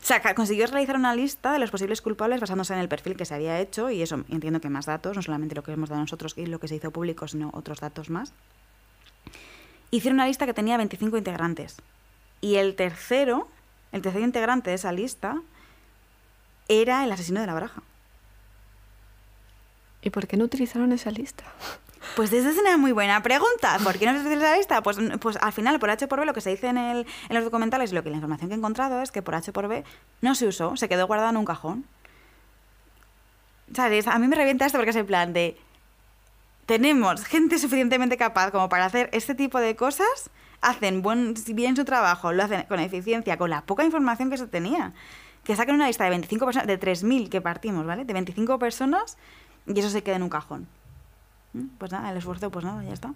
[0.00, 3.34] Saca, consiguió realizar una lista de los posibles culpables basándose en el perfil que se
[3.34, 6.34] había hecho y eso, entiendo que más datos, no solamente lo que hemos dado nosotros
[6.36, 8.32] y lo que se hizo público, sino otros datos más.
[9.92, 11.76] Hicieron una lista que tenía 25 integrantes.
[12.40, 13.46] Y el tercero,
[13.92, 15.40] el tercer integrante de esa lista,
[16.66, 17.82] era el asesino de la baraja.
[20.00, 21.44] ¿Y por qué no utilizaron esa lista?
[22.16, 23.78] Pues esa es una muy buena pregunta.
[23.82, 24.82] ¿Por qué no se utiliza la lista?
[24.82, 27.34] Pues, pues al final, por H por B, lo que se dice en, el, en
[27.34, 29.68] los documentales y lo que la información que he encontrado es que por H por
[29.68, 29.84] B
[30.20, 31.86] no se usó, se quedó guardado en un cajón.
[33.72, 34.08] ¿Sabes?
[34.08, 35.56] A mí me revienta esto porque es el plan de...
[36.66, 41.84] Tenemos gente suficientemente capaz como para hacer este tipo de cosas, hacen buen, bien su
[41.84, 44.92] trabajo, lo hacen con eficiencia, con la poca información que se tenía.
[45.44, 48.04] Que saquen una lista de 25 personas, de 3.000 que partimos, ¿vale?
[48.04, 49.18] De 25 personas
[49.66, 50.68] y eso se queda en un cajón.
[51.52, 53.12] Mm, Pues nada, el esfuerzo, pues nada, ya está.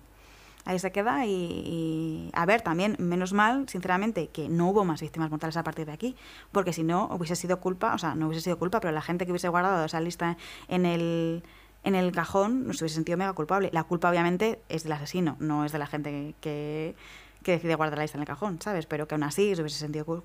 [0.64, 5.00] Ahí se queda y, y, a ver, también, menos mal, sinceramente, que no hubo más
[5.00, 6.16] víctimas mortales a partir de aquí,
[6.50, 9.24] porque si no, hubiese sido culpa, o sea, no hubiese sido culpa, pero la gente
[9.26, 11.44] que hubiese guardado esa lista en el,
[11.86, 13.70] en el cajón nos hubiese sentido mega culpable.
[13.72, 16.94] La culpa, obviamente, es del asesino, no es de la gente que,
[17.42, 18.84] que decide guardar la lista en el cajón, ¿sabes?
[18.86, 20.22] Pero que aún así se hubiese sentido cul-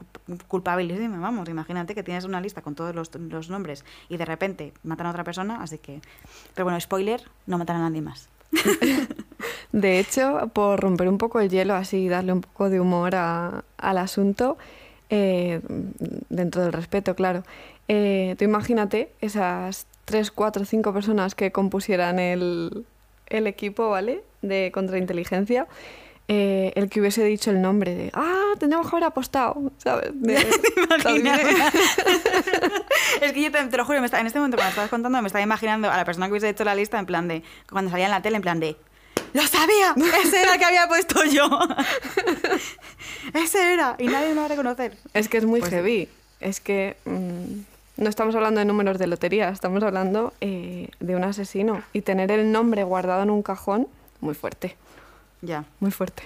[0.47, 1.47] culpabilísima, vamos.
[1.47, 5.11] Imagínate que tienes una lista con todos los, los nombres y de repente matan a
[5.11, 6.01] otra persona, así que...
[6.55, 8.27] Pero bueno, spoiler, no matan a nadie más.
[9.71, 13.63] De hecho, por romper un poco el hielo, así darle un poco de humor a-
[13.77, 14.57] al asunto,
[15.09, 15.61] eh,
[16.29, 17.43] dentro del respeto, claro.
[17.87, 22.85] eh, tú imagínate esas tres, cuatro, cinco personas que compusieran el,
[23.27, 24.23] el equipo, ¿vale?
[24.41, 25.67] De contrainteligencia.
[26.27, 30.11] eh, el que hubiese dicho el nombre de, ah, tendríamos que haber apostado, ¿sabes?
[30.13, 30.35] De-
[33.21, 35.21] es que yo te, te lo juro, me está- en este momento cuando estabas contando
[35.21, 37.91] me estaba imaginando a la persona que hubiese hecho la lista en plan de, cuando
[37.91, 38.75] salía en la tele, en plan de,
[39.33, 39.95] ¡lo sabía!
[40.23, 41.49] Ese era el que había puesto yo.
[43.33, 44.97] Ese era, y nadie me lo va a reconocer.
[45.13, 46.09] Es que es muy Pues- heavy.
[46.39, 47.61] Es que mm,
[48.01, 51.83] no estamos hablando de números de lotería, estamos hablando eh, de un asesino.
[51.93, 53.87] Y tener el nombre guardado en un cajón,
[54.19, 54.75] muy fuerte,
[55.41, 56.23] Ya, muy fuerte.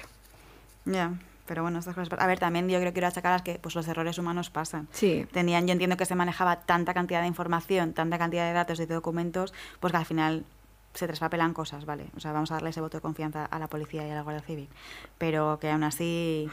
[0.85, 1.13] ya.
[1.47, 2.17] Pero bueno, estas cosas.
[2.19, 4.87] A ver, también yo creo que quiero achacar que pues, los errores humanos pasan.
[4.91, 8.79] Sí, Tenían, yo entiendo que se manejaba tanta cantidad de información, tanta cantidad de datos
[8.79, 10.43] y de documentos, pues que al final
[10.95, 12.05] se traspapelan cosas, ¿vale?
[12.17, 14.21] O sea, vamos a darle ese voto de confianza a la policía y a la
[14.23, 14.69] Guardia Civil.
[15.19, 16.49] Pero que aún así,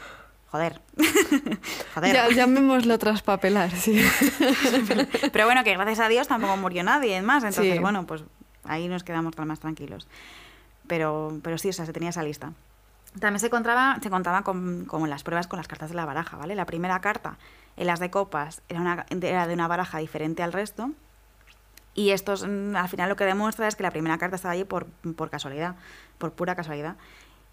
[0.53, 0.79] joder.
[1.95, 2.13] joder.
[2.13, 3.99] ya, llamémoslo traspapelar, sí.
[5.33, 7.79] Pero bueno, que gracias a Dios tampoco murió nadie más, entonces Sí.
[7.79, 8.23] bueno, pues
[8.63, 10.07] ahí nos quedamos tan más tranquilos.
[10.85, 12.51] Pero, pero sí, o sea, se tenía esa lista.
[13.19, 16.37] También se encontraba, se contaba con, con las pruebas con las cartas de la baraja,
[16.37, 16.53] ¿vale?
[16.53, 17.37] La primera carta,
[17.75, 20.91] en las de copas, era, una, era de una baraja diferente al resto.
[21.95, 24.85] Y esto al final lo que demuestra es que la primera carta estaba allí por,
[25.15, 25.75] por casualidad,
[26.19, 26.95] por pura casualidad.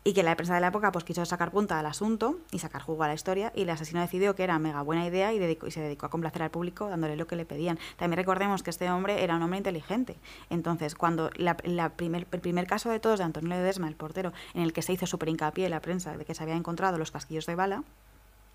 [0.02, 2.80] Y que la prensa de la época pues quiso sacar punta al asunto y sacar
[2.80, 5.38] jugo a la historia y el asesino decidió que era mega buena idea y,
[5.70, 7.78] se dedicó a complacer al público dándole lo que le pedían.
[7.96, 10.16] También recordemos que este hombre era un hombre inteligente.
[10.48, 14.32] Entonces, cuando la, la primer, el primer caso de todos de Antonio Ledesma, el portero,
[14.54, 16.96] en el que se hizo súper hincapié en la prensa de que se había encontrado
[16.96, 17.84] los casquillos de bala,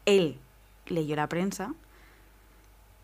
[0.05, 0.39] él
[0.88, 1.73] leyó la prensa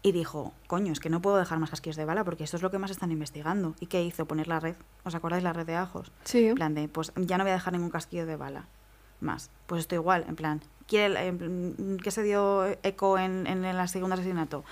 [0.03, 2.63] y dijo, coño, es que no puedo dejar más casquillos de bala porque esto es
[2.63, 3.75] lo que más están investigando.
[3.79, 4.25] ¿Y qué hizo?
[4.25, 4.75] Poner la red.
[5.03, 6.11] ¿Os acordáis la red de ajos?
[6.23, 6.47] Sí.
[6.47, 8.65] En plan de, pues ya no voy a dejar ningún casquillo de bala
[9.19, 9.51] más.
[9.67, 14.15] Pues esto igual, en plan, ¿quiere, en ¿qué se dio eco en, en el segundo
[14.15, 14.63] asesinato?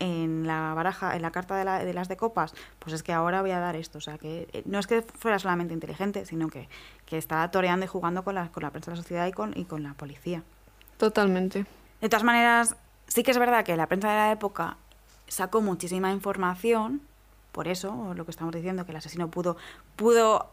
[0.00, 3.12] En la baraja, en la carta de, la- de las de copas, pues es que
[3.14, 3.96] ahora voy a dar esto.
[3.98, 6.68] O sea, que eh, no es que fuera solamente inteligente, sino que,
[7.06, 9.56] que estaba toreando y jugando con la, con la prensa de la sociedad y con,
[9.56, 10.42] y con la policía.
[10.98, 11.64] Totalmente.
[12.00, 14.76] De todas maneras, sí que es verdad que la prensa de la época
[15.28, 17.00] sacó muchísima información,
[17.52, 19.56] por eso, lo que estamos diciendo, que el asesino pudo,
[19.96, 20.50] pudo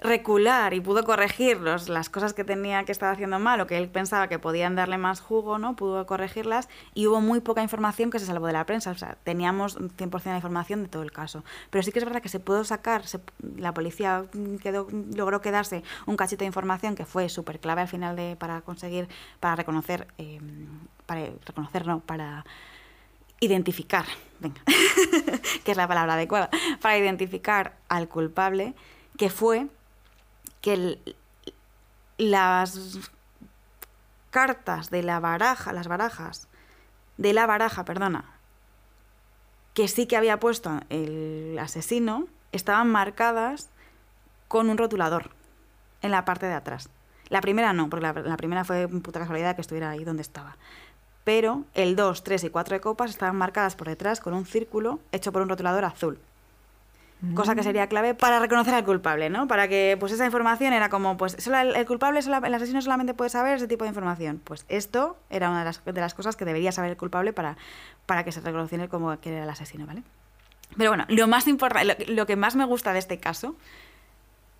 [0.00, 3.76] recular y pudo corregir los- las cosas que tenía que estaba haciendo mal o que
[3.78, 5.74] él pensaba que podían darle más jugo, ¿no?
[5.74, 9.16] Pudo corregirlas y hubo muy poca información que se salvó de la prensa, o sea,
[9.24, 11.42] teníamos 100% de información de todo el caso.
[11.70, 13.18] Pero sí que es verdad que se pudo sacar, se-
[13.56, 14.24] la policía
[14.62, 18.60] quedó, logró quedarse un cachito de información que fue súper clave al final de, para
[18.60, 19.08] conseguir,
[19.40, 20.38] para reconocer, eh,
[21.08, 22.44] para reconocer, no, para
[23.40, 24.04] identificar,
[24.40, 24.60] venga,
[25.64, 26.50] que es la palabra adecuada,
[26.82, 28.74] para identificar al culpable,
[29.16, 29.68] que fue
[30.60, 30.98] que
[32.18, 33.10] las
[34.28, 36.46] cartas de la baraja, las barajas,
[37.16, 38.26] de la baraja, perdona,
[39.72, 43.70] que sí que había puesto el asesino, estaban marcadas
[44.46, 45.30] con un rotulador
[46.02, 46.90] en la parte de atrás.
[47.30, 50.56] La primera no, porque la, la primera fue puta casualidad que estuviera ahí donde estaba.
[51.28, 54.98] Pero el 2, 3 y 4 de copas estaban marcadas por detrás con un círculo
[55.12, 56.18] hecho por un rotulador azul.
[57.34, 59.46] Cosa que sería clave para reconocer al culpable, ¿no?
[59.46, 63.12] Para que pues esa información era como, pues solo el, el culpable, el asesino solamente
[63.12, 64.40] puede saber ese tipo de información.
[64.42, 67.58] Pues esto era una de las, de las cosas que debería saber el culpable para,
[68.06, 70.04] para que se reconociera como que era el asesino, ¿vale?
[70.78, 73.54] Pero bueno, lo más importante, lo, lo que más me gusta de este caso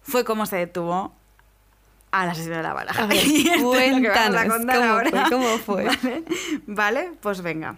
[0.02, 1.14] fue cómo se detuvo
[2.10, 3.04] al asesino de la baraja.
[3.04, 3.18] A ver,
[3.58, 5.10] a cuéntanos, contar ¿cómo ahora.
[5.10, 5.30] fue?
[5.30, 5.84] ¿Cómo fue?
[5.84, 6.24] Vale,
[6.66, 7.76] Vale, pues venga.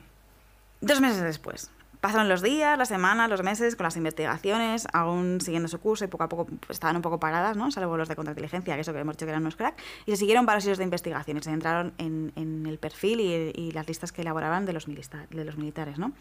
[0.81, 1.71] Dos meses después.
[2.01, 6.09] Pasaron los días, las semanas, los meses con las investigaciones, aún siguiendo su curso y
[6.09, 7.71] poco a poco pues, estaban un poco paradas, ¿no?
[7.71, 9.75] Salvo los de contrainteligencia, que eso que hemos dicho que eran unos crack.
[10.07, 13.53] Y se siguieron varios hilos de investigación y se centraron en, en el perfil y,
[13.55, 16.13] y las listas que elaboraban de los, de los militares, ¿no?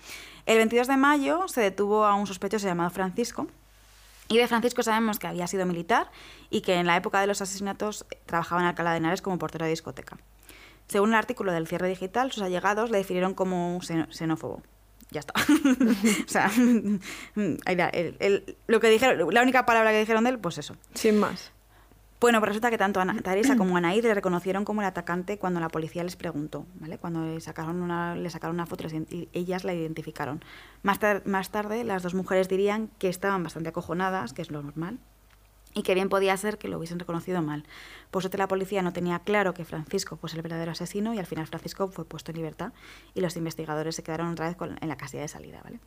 [0.46, 3.48] El 22 de mayo se detuvo a un sospechoso llamado Francisco,
[4.30, 6.10] y de Francisco sabemos que había sido militar
[6.50, 9.38] y que en la época de los asesinatos eh, trabajaba en Alcalá de Henares como
[9.38, 10.18] portero de discoteca.
[10.88, 14.62] Según el artículo del cierre digital, sus allegados le definieron como un xenófobo.
[15.12, 15.34] Ya está.
[16.26, 16.52] o sea,
[17.36, 20.76] el- el- lo que dijeron, la única palabra que dijeron de él, pues eso.
[20.94, 21.52] Sin más.
[22.20, 25.60] Bueno, pues resulta que tanto Ana, Teresa como Anaíd le reconocieron como el atacante cuando
[25.60, 26.98] la policía les preguntó, ¿vale?
[26.98, 30.44] Cuando le sacaron una, le sacaron una foto y ellas la identificaron.
[30.84, 34.62] Más, tar- más tarde, las dos mujeres dirían que estaban bastante acojonadas, que es lo
[34.62, 35.00] normal,
[35.74, 37.64] y que bien podía ser que lo hubiesen reconocido mal.
[38.12, 41.26] Por suerte la policía no tenía claro que Francisco fuese el verdadero asesino y al
[41.28, 42.74] final Francisco fue puesto en libertad
[43.14, 45.80] y los investigadores se quedaron otra vez con- en la casilla de salida, ¿vale?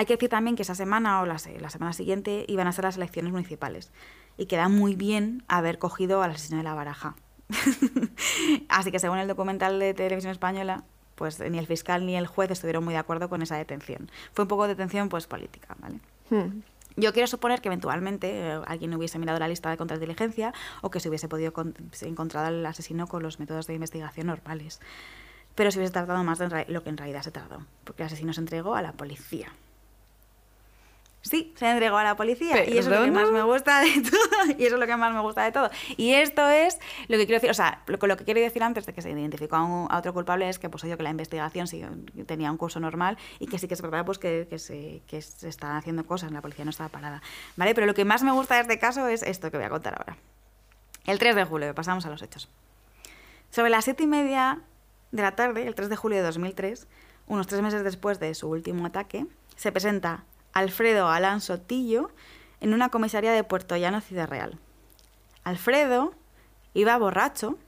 [0.00, 2.72] Hay que decir también que esa semana o la, se- la semana siguiente iban a
[2.72, 3.92] ser las elecciones municipales
[4.38, 7.16] y queda muy bien haber cogido al asesino de la baraja.
[8.70, 10.84] Así que según el documental de televisión española,
[11.16, 14.10] pues ni el fiscal ni el juez estuvieron muy de acuerdo con esa detención.
[14.32, 16.00] Fue un poco detención pues política, ¿vale?
[16.30, 16.62] Hmm.
[16.96, 21.00] Yo quiero suponer que eventualmente eh, alguien hubiese mirado la lista de contrainteligencia o que
[21.00, 21.52] se hubiese podido
[22.00, 24.80] encontrar al asesino con los métodos de investigación normales.
[25.54, 28.32] Pero se hubiese tardado más de lo que en realidad se tardó, porque el asesino
[28.32, 29.52] se entregó a la policía.
[31.22, 33.90] Sí, se entregó a la policía y eso es lo que más me gusta de
[34.10, 34.54] todo.
[34.58, 35.70] Y eso es lo que más me gusta de todo.
[35.98, 36.78] Y esto es
[37.08, 39.10] lo que quiero decir, o sea, lo, lo que quiero decir antes de que se
[39.10, 41.84] identificó a, un- a otro culpable es que pues oye, que la investigación sí,
[42.26, 45.20] tenía un curso normal y que sí que es verdad pues que, que se, que
[45.20, 47.20] se estaban haciendo cosas, la policía no estaba parada.
[47.56, 47.74] ¿Vale?
[47.74, 49.96] Pero lo que más me gusta de este caso es esto que voy a contar
[49.98, 50.16] ahora.
[51.06, 52.48] El 3 de julio, pasamos a los hechos.
[53.50, 54.60] Sobre las siete y media
[55.12, 56.86] de la tarde, el 3 de julio de 2003,
[57.26, 62.10] unos tres meses después de su último ataque, se presenta Alfredo Alán Sotillo
[62.60, 64.58] en una comisaría de Puerto Llano, Ciudad Real.
[65.44, 66.14] Alfredo
[66.74, 67.58] iba borracho,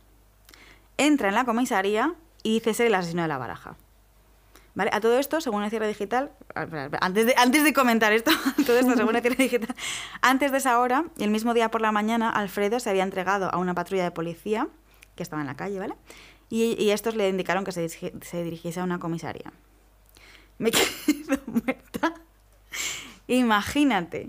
[0.99, 3.77] entra en la comisaría y dice ser el asesino de la baraja.
[4.75, 4.91] ¿Vale?
[4.95, 6.33] A todo esto, según el cierre digital,
[7.01, 8.31] antes de, antes de comentar esto,
[8.67, 9.75] todo esto según el cierre digital,
[10.23, 13.59] antes de esa hora, el mismo día por la mañana, Alfredo se había entregado a
[13.59, 14.69] una patrulla de policía
[15.15, 15.95] que estaba en la calle, ¿vale?
[16.49, 19.53] Y, estos le indicaron que se, se dirigiese a una comisaría.
[20.59, 22.15] Me quedo muerta.
[23.27, 24.29] Imagínate.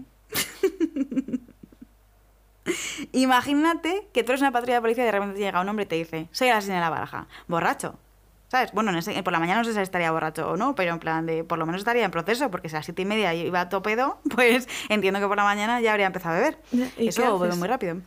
[3.12, 5.84] Imagínate que tú eres una patrulla de policía y de repente te llega un hombre
[5.84, 8.00] y te dice, soy el asesino de la baraja, borracho.
[8.48, 8.72] ¿Sabes?
[8.72, 11.00] Bueno, en ese- por la mañana no sé si estaría borracho o no, pero en
[11.00, 13.34] plan de, por lo menos estaría en proceso, porque si a las siete y media
[13.34, 16.60] iba a topedo, pues entiendo que por la mañana ya habría empezado a beber.
[16.72, 17.58] ¿Y qué Eso haces?
[17.58, 17.98] muy rápido.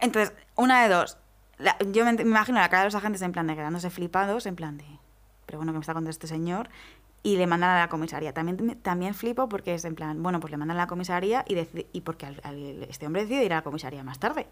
[0.00, 1.18] Entonces, una de dos.
[1.58, 4.46] La- yo me, me imagino la cara de los agentes en plan de quedándose flipados,
[4.46, 4.84] en plan de,
[5.46, 6.68] pero bueno, que me está contando este señor?
[7.24, 8.32] Y le mandan a la comisaría.
[8.34, 11.56] También, también flipo porque es en plan, bueno, pues le mandan a la comisaría y,
[11.92, 14.46] y porque al- este hombre decide ir a la comisaría más tarde.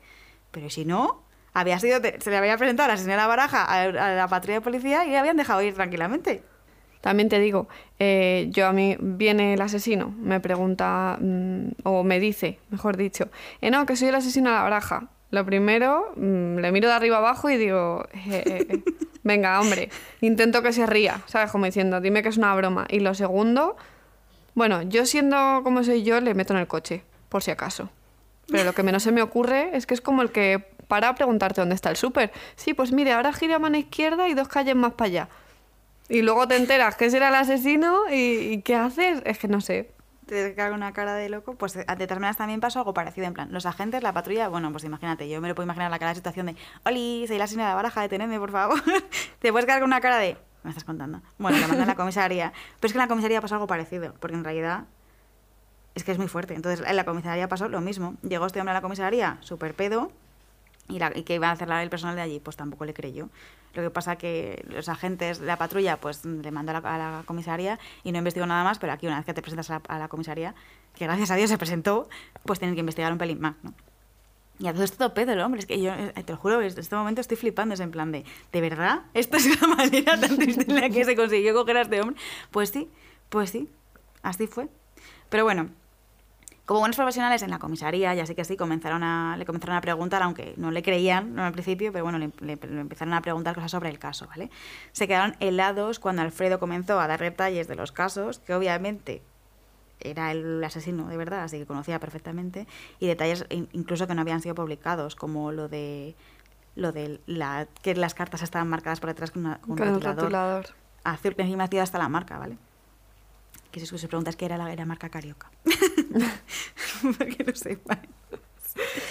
[0.53, 4.15] Pero si no, había sido, se le había presentado a la señora Baraja a, a
[4.15, 6.43] la patrulla de policía y le habían dejado ir tranquilamente.
[7.01, 7.67] También te digo,
[7.99, 13.31] eh, yo a mí viene el asesino, me pregunta, mm, o me dice, mejor dicho,
[13.63, 15.09] eh, no, que soy el asesino de la baraja.
[15.31, 18.83] Lo primero, mm, le miro de arriba abajo y digo, eh, eh, eh,
[19.23, 19.91] venga, hombre,
[20.21, 21.53] intento que se ría, ¿sabes?
[21.53, 22.87] Como diciendo, dime que es una broma.
[22.89, 23.77] Y lo segundo,
[24.55, 27.91] bueno, yo siendo como soy yo, le meto en el coche, por si acaso.
[28.49, 31.15] Pero lo que menos se me ocurre es que es como el que para a
[31.15, 32.33] preguntarte dónde está el súper.
[32.57, 35.29] Sí, pues mire, ahora gira a mano izquierda y dos calles más para allá.
[36.09, 39.23] Y luego te enteras que ese era el asesino y, y ¿qué haces?
[39.25, 39.91] Es que no sé.
[40.35, 43.27] Te caga una cara de loco, pues a determinadas también pasó algo parecido.
[43.27, 45.99] En plan, los agentes, la patrulla, bueno, pues imagínate, yo me lo puedo imaginar la
[45.99, 48.81] cara de situación de, Oli, soy la señora de baraja, detenedme, por favor.
[49.39, 51.21] te puedes quedar con una cara de, me estás contando.
[51.39, 52.53] Bueno, la mandan a la comisaría.
[52.79, 54.85] Pero es que en la comisaría pasó algo parecido, porque en realidad
[55.95, 56.55] es que es muy fuerte.
[56.55, 58.15] Entonces, en la comisaría pasó lo mismo.
[58.23, 60.13] Llegó este hombre a la comisaría, súper pedo,
[60.89, 63.29] y, la, y que iba a la- el personal de allí, pues tampoco le creyó.
[63.75, 67.23] Lo que pasa que los agentes, la patrulla, pues le mandó a la, a la
[67.25, 69.83] comisaría y no investigó nada más, pero aquí una vez que te presentas a la,
[69.89, 70.55] a la comisaría,
[70.97, 72.09] que gracias a Dios se presentó,
[72.45, 73.73] pues tienen que investigar un pelín más, ¿no?
[74.59, 76.67] Y a todo esto pedo el hombre, es que yo eh, te lo juro, en
[76.67, 79.03] este momento estoy flipando, es en plan de, ¿de verdad?
[79.15, 82.17] ¿Esta es la manera tan triste en la que se consiguió coger a este hombre?
[82.51, 82.91] Pues sí,
[83.31, 83.71] pues sí,
[84.23, 84.69] así fue.
[85.31, 85.71] Pero bueno,
[86.71, 89.81] como buenos profesionales en la comisaría, ya sí que sí, comenzaron a, le comenzaron a
[89.81, 91.43] preguntar, aunque no le creían ¿no?
[91.45, 94.51] al principio, pero bueno, le, le- le empezaron a preguntar cosas sobre el caso, ¿vale?
[94.93, 99.21] Se quedaron helados cuando Alfredo comenzó a dar detalles de los casos, que obviamente
[99.99, 102.69] era el asesino de verdad, así que conocía perfectamente,
[103.01, 106.15] y detalles in- incluso que no habían sido publicados, como lo de
[106.77, 110.31] lo de la, que las cartas estaban marcadas por detrás con, una- con un rotulador
[111.03, 112.59] azul que encima hacía hasta la marca, ¿vale?
[113.71, 115.51] Que si os preguntas qué era la era marca Carioca.
[117.19, 118.01] Porque no sepan.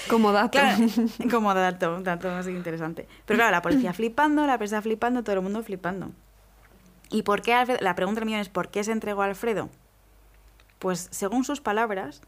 [0.10, 0.52] Como dato.
[0.52, 0.86] Claro,
[1.30, 3.08] como dato, dato así interesante.
[3.26, 6.12] Pero claro, la policía flipando, la prensa flipando, todo el mundo flipando.
[7.10, 7.80] ¿Y por qué Alfredo?
[7.82, 9.70] La pregunta del millón es ¿por qué se entregó a Alfredo?
[10.80, 12.22] Pues según sus palabras,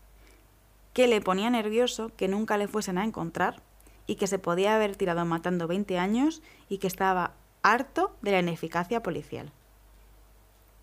[0.93, 3.61] que le ponía nervioso que nunca le fuesen a encontrar
[4.07, 8.39] y que se podía haber tirado matando 20 años y que estaba harto de la
[8.39, 9.51] ineficacia policial.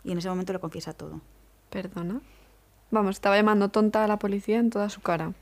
[0.04, 1.20] Y en ese momento lo confiesa todo.
[1.70, 2.20] Perdona.
[2.90, 5.32] Vamos, estaba llamando tonta a la policía en toda su cara.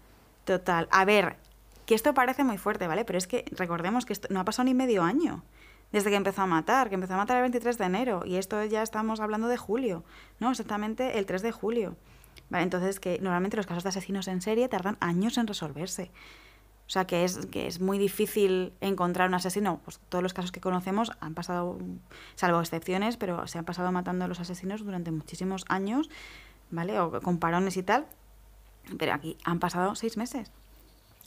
[0.45, 0.89] Total.
[0.91, 1.37] A ver,
[1.87, 3.05] que esto parece muy fuerte, ¿vale?
[3.05, 5.43] Pero es que recordemos que esto no ha pasado ni medio año
[5.93, 8.23] desde que empezó a matar, que empezó a matar el 23 de enero.
[8.27, 10.05] Y esto ya estamos hablando de julio,
[10.41, 10.51] ¿no?
[10.51, 11.97] Exactamente el 3 de julio.
[12.51, 16.11] Vale, entonces que normalmente los casos de asesinos en serie tardan años en resolverse.
[16.87, 19.81] O sea, que es, que es muy difícil encontrar un asesino.
[19.85, 21.79] Pues todos los casos que conocemos han pasado,
[22.37, 26.09] salvo excepciones, pero se han pasado matando a los asesinos durante muchísimos años,
[26.71, 26.99] ¿vale?
[27.01, 28.07] O con parones y tal.
[28.99, 30.53] Pero aquí han pasado seis meses.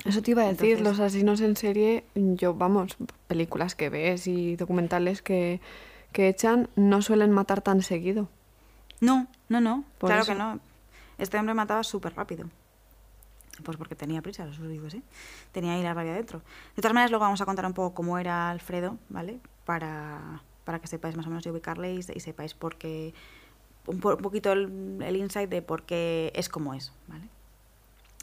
[0.06, 2.96] Eso te iba a decir, Entonces- los asesinos en serie, yo, vamos,
[3.28, 5.60] películas que ves y documentales que,
[6.14, 8.30] que echan, no suelen matar tan seguido.
[9.02, 9.84] No, no, no.
[9.98, 10.32] Por claro eso.
[10.32, 10.60] que no.
[11.18, 12.50] Este hombre mataba súper rápido.
[13.64, 15.04] Pues porque tenía prisa, os digo así.
[15.52, 16.40] Tenía ahí la rabia dentro.
[16.76, 19.40] De todas maneras, luego vamos a contar un poco cómo era Alfredo, ¿vale?
[19.66, 23.14] Para, para que sepáis más o menos y ubicarle y, sepáis por qué.
[23.88, 27.28] Un, un poquito el, el insight de por qué es como es, ¿vale?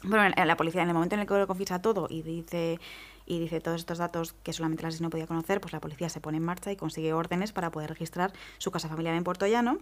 [0.03, 2.21] Bueno, en- en la policía, en el momento en el que lo confiesa todo y
[2.21, 2.79] dice,
[3.25, 6.21] y dice todos estos datos que solamente el asesino podía conocer, pues la policía se
[6.21, 9.79] pone en marcha y consigue órdenes para poder registrar su casa familiar en Puerto Llano.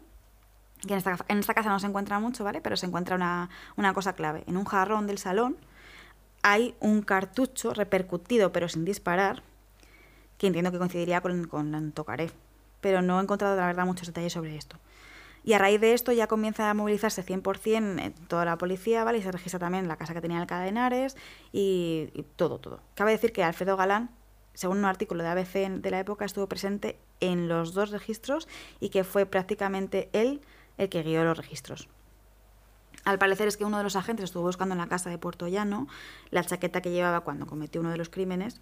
[0.81, 2.61] Que en esta, en esta casa no se encuentra mucho, ¿vale?
[2.61, 4.43] Pero se encuentra una, una cosa clave.
[4.47, 5.57] En un jarrón del salón
[6.47, 9.41] hay un cartucho repercutido pero sin disparar,
[10.37, 12.29] que entiendo que coincidiría con, con Tocaré.
[12.81, 14.77] Pero no he encontrado, la verdad, muchos detalles sobre esto.
[15.43, 19.19] Y a raíz de esto ya comienza a movilizarse 100% en toda la policía, ¿vale?
[19.19, 21.17] Y se registra también la casa que tenía Alcalá de Henares
[21.51, 22.79] y, y todo, todo.
[22.93, 24.11] Cabe decir que Alfredo Galán,
[24.53, 28.47] según un artículo de ABC de la época, estuvo presente en los dos registros
[28.79, 30.41] y que fue prácticamente él
[30.77, 31.87] el que guió los registros.
[33.03, 35.47] Al parecer es que uno de los agentes estuvo buscando en la casa de Puerto
[35.47, 35.87] Llano
[36.31, 38.59] la chaqueta que llevaba cuando cometió uno de los crímenes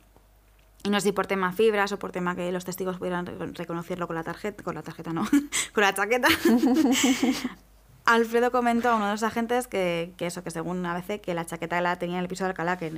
[0.83, 3.37] y no sé si por tema fibras o por tema que los testigos pudieran re-
[3.53, 5.23] reconocerlo con la tarjeta, con la tarjeta no,
[5.73, 6.27] con la chaqueta.
[8.05, 11.45] Alfredo comentó a uno de los agentes que, que eso, que según ABC, que la
[11.45, 12.91] chaqueta la tenía en el piso de Alcalá, que,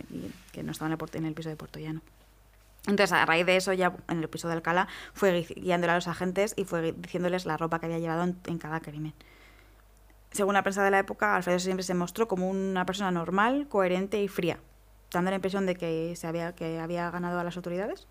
[0.63, 2.01] no estaba en el, en el piso de Portollano.
[2.87, 5.95] Entonces, a raíz de eso, ya en el piso de Alcalá, fue gui- guiándole a
[5.95, 9.13] los agentes y fue diciéndoles la ropa que había llevado en, en cada crimen.
[10.31, 14.21] Según la prensa de la época, Alfredo siempre se mostró como una persona normal, coherente
[14.21, 14.59] y fría,
[15.11, 18.05] dando la impresión de que, se había, que había ganado a las autoridades.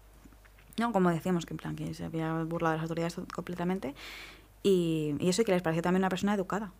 [0.78, 3.94] No, como decíamos, que en plan que se había burlado de las autoridades completamente.
[4.62, 6.72] Y, y eso, que les pareció también una persona educada.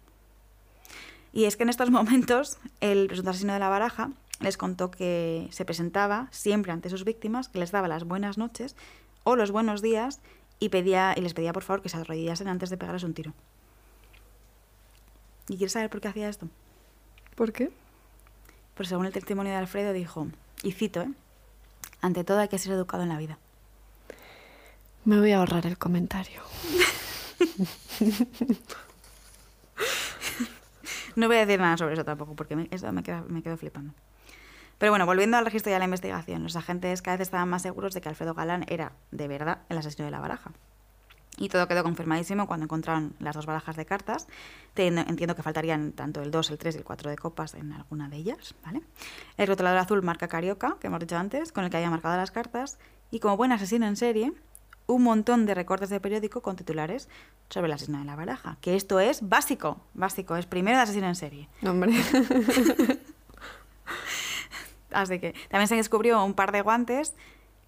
[1.32, 4.11] Y es que en estos momentos el presunto asesino de la baraja
[4.41, 8.76] les contó que se presentaba siempre ante sus víctimas, que les daba las buenas noches
[9.22, 10.20] o los buenos días
[10.59, 13.32] y, pedía, y les pedía por favor que se arrodillasen antes de pegarles un tiro.
[15.49, 16.49] ¿Y quieres saber por qué hacía esto?
[17.35, 17.70] ¿Por qué?
[18.74, 20.28] Pues según el testimonio de Alfredo dijo,
[20.62, 21.11] y cito, ¿eh?
[22.01, 23.39] ante todo hay que ser educado en la vida.
[25.05, 26.43] Me voy a ahorrar el comentario.
[31.16, 33.57] No voy a decir nada sobre eso tampoco, porque me, eso me, queda, me quedo
[33.57, 33.93] flipando.
[34.79, 37.62] Pero bueno, volviendo al registro y a la investigación, los agentes cada vez estaban más
[37.62, 40.51] seguros de que Alfredo Galán era, de verdad, el asesino de la baraja.
[41.37, 44.29] Y todo quedó confirmadísimo cuando encontraron las dos barajas de cartas.
[44.75, 47.72] Teniendo- entiendo que faltarían tanto el 2, el 3 y el 4 de copas en
[47.72, 48.83] alguna de ellas, ¿vale?
[49.37, 52.31] El rotulador azul marca Carioca, que hemos dicho antes, con el que había marcado las
[52.31, 52.79] cartas.
[53.11, 54.33] Y como buen asesino en serie,
[54.87, 57.09] un montón de recortes de periódico con titulares
[57.51, 58.57] sobre el asesino de la baraja.
[58.61, 61.49] Que esto es básico, básico, es primero de asesino en serie.
[61.62, 61.95] No, hombre.
[64.95, 67.14] Así que también se descubrió un par de guantes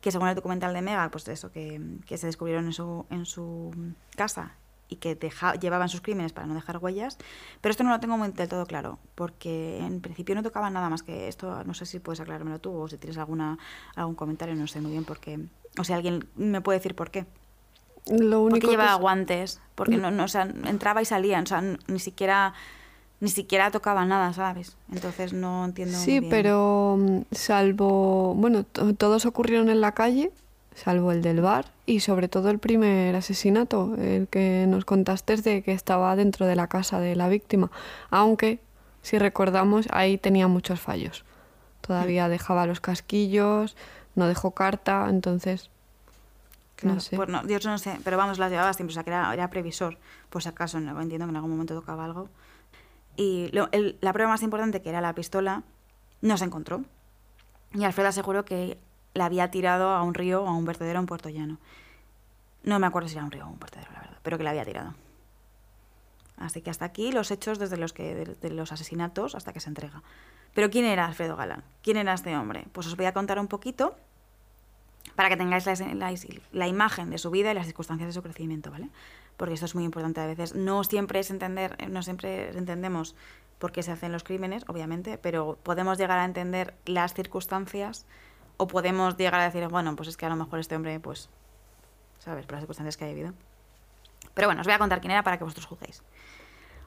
[0.00, 3.26] que según el documental de Mega, pues eso, que, que se descubrieron en su, en
[3.26, 3.74] su
[4.16, 4.52] casa
[4.88, 7.18] y que deja- llevaban sus crímenes para no dejar huellas.
[7.60, 10.88] Pero esto no lo tengo muy del todo claro, porque en principio no tocaba nada
[10.90, 11.64] más que esto.
[11.64, 13.58] No sé si puedes aclarármelo tú o si tienes alguna,
[13.96, 15.40] algún comentario, no sé muy bien por qué.
[15.78, 17.26] O si alguien me puede decir por qué.
[18.06, 19.60] Lo ¿Por qué único que llevaba es- guantes?
[19.74, 22.54] Porque no, no, o sea, entraba y salía, o sea, ni siquiera
[23.20, 24.76] ni siquiera tocaba nada, ¿sabes?
[24.92, 25.96] Entonces no entiendo.
[25.98, 26.30] Sí, muy bien.
[26.30, 30.30] pero mm, salvo, bueno, to- todos ocurrieron en la calle,
[30.74, 35.62] salvo el del bar y sobre todo el primer asesinato, el que nos contaste de
[35.62, 37.70] que estaba dentro de la casa de la víctima,
[38.10, 38.60] aunque
[39.02, 41.24] si recordamos ahí tenía muchos fallos.
[41.80, 43.76] Todavía dejaba los casquillos,
[44.16, 45.70] no dejó carta, entonces
[46.74, 47.16] Claro, no sé.
[47.16, 49.48] pues no, yo no sé, pero vamos, las llevaba siempre, o sea, que era, era
[49.48, 49.96] previsor,
[50.42, 52.28] si acaso, no, entiendo que en algún momento tocaba algo.
[53.16, 53.68] Y lo-
[54.00, 55.62] la prueba más importante, que era la pistola,
[56.20, 56.82] no se encontró.
[57.72, 58.78] Y Alfredo aseguró que
[59.14, 61.58] la había tirado a un río o a un vertedero en Puerto Llano.
[62.62, 64.50] No me acuerdo si era un río o un vertedero, la verdad, pero que la
[64.50, 64.94] había tirado.
[66.38, 69.68] Así que hasta aquí los hechos desde los, que, de, los asesinatos hasta que se
[69.70, 70.02] entrega.
[70.54, 71.62] Pero ¿quién era Alfredo Galán?
[71.82, 72.66] ¿Quién era este hombre?
[72.72, 73.94] Pues os voy a contar un poquito
[75.14, 75.64] para que tengáis
[76.52, 78.90] la imagen de su vida y las circunstancias de su crecimiento, ¿vale?
[79.36, 80.54] Porque esto es muy importante a veces.
[80.54, 83.14] No siempre es entender, no siempre entendemos
[83.58, 88.06] por qué se hacen los crímenes, obviamente, pero podemos llegar a entender las circunstancias
[88.56, 91.28] o podemos llegar a decir, bueno, pues es que a lo mejor este hombre, pues,
[92.18, 92.46] ¿sabes?
[92.46, 93.32] Por las circunstancias que ha vivido.
[94.34, 96.02] Pero bueno, os voy a contar quién era para que vosotros juzguéis.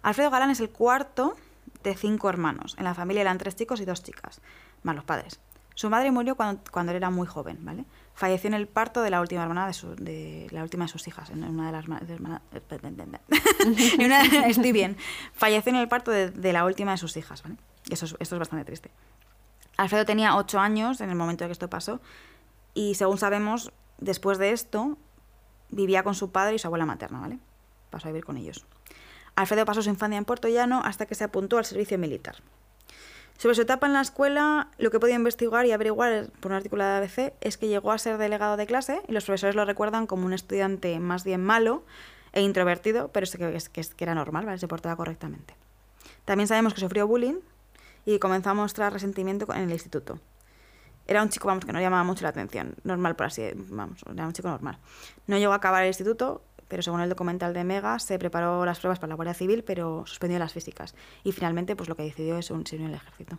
[0.01, 1.35] Alfredo Galán es el cuarto
[1.83, 2.75] de cinco hermanos.
[2.77, 4.41] En la familia eran tres chicos y dos chicas,
[4.83, 5.39] más los padres.
[5.75, 7.85] Su madre murió cuando, cuando él era muy joven, ¿vale?
[8.19, 11.07] Falleció en el parto de la última hermana de, su- de la última de sus
[11.07, 11.87] hijas, en una de las
[13.71, 14.11] en
[14.49, 14.97] estoy bien.
[15.31, 17.55] Falleció en el parto de, de la última de sus hijas, ¿vale?
[17.89, 18.91] Eso es- esto es bastante triste.
[19.77, 22.01] Alfredo tenía ocho años en el momento de que esto pasó
[22.73, 24.97] y según sabemos, después de esto
[25.69, 27.39] vivía con su padre y su abuela materna, ¿vale?
[27.89, 28.65] Pasó a vivir con ellos.
[29.37, 32.35] Alfredo pasó su infancia en Puerto Llano hasta que se apuntó al servicio militar.
[33.39, 36.57] Sobre su etapa en la escuela, lo que he podido investigar y averiguar por un
[36.57, 39.63] artículo de ABC es que llegó a ser delegado de clase y los profesores lo
[39.63, 41.85] recuerdan como un estudiante más bien malo
[42.33, 44.57] e introvertido, pero es que, era normal, ¿vale?
[44.57, 45.55] se portaba correctamente.
[46.25, 47.39] También sabemos que sufrió bullying
[48.05, 50.19] y comenzó a mostrar resentimiento en el instituto.
[51.07, 54.27] Era un chico, vamos, que no llamaba mucho la atención, normal por así, vamos, era
[54.27, 54.79] un chico normal.
[55.27, 58.79] No llegó a acabar el instituto, pero según el documental de Mega, se preparó las
[58.79, 60.95] pruebas para la Guardia Civil, pero suspendió las físicas.
[61.25, 63.37] Y finalmente, pues lo que decidió es unirse en el ejército.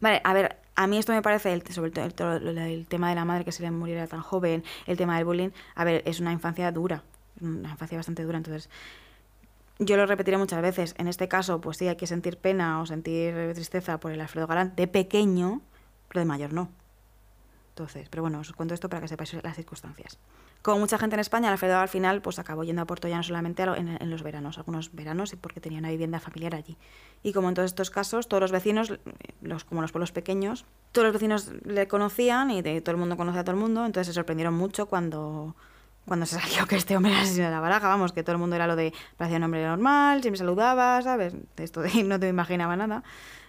[0.00, 3.08] Vale, a ver, a mí esto me parece, el, sobre todo el, el- el tema
[3.10, 6.02] de la madre que se le muriera tan joven, el tema del bullying, a ver,
[6.06, 7.02] es una infancia dura,
[7.40, 8.70] una infancia bastante dura, entonces
[9.80, 10.94] yo lo repetiré muchas veces.
[10.98, 14.46] En este caso, pues sí, hay que sentir pena o sentir tristeza por el Alfredo
[14.46, 15.60] Galán de pequeño,
[16.08, 16.68] pero de mayor no.
[17.70, 20.18] Entonces, pero bueno, os cuento esto para que sepáis las circunstancias.
[20.62, 23.62] Como mucha gente en España, Alfredo al final pues acabó yendo a Puerto Llano solamente
[23.62, 26.76] en, los veranos, algunos veranos, porque tenía una vivienda familiar allí.
[27.22, 28.92] Y como en todos estos casos, todos los vecinos,
[29.40, 33.16] los, como los pueblos pequeños, todos los vecinos le conocían y de, todo el mundo
[33.16, 35.54] conoce a todo el mundo, entonces se sorprendieron mucho cuando
[36.08, 38.38] cuando se salió que este hombre era asesino de la baraja, vamos, que todo el
[38.38, 41.34] mundo era lo de, parecía un hombre normal, siempre saludaba, ¿sabes?
[41.58, 43.04] Esto no te imaginaba nada.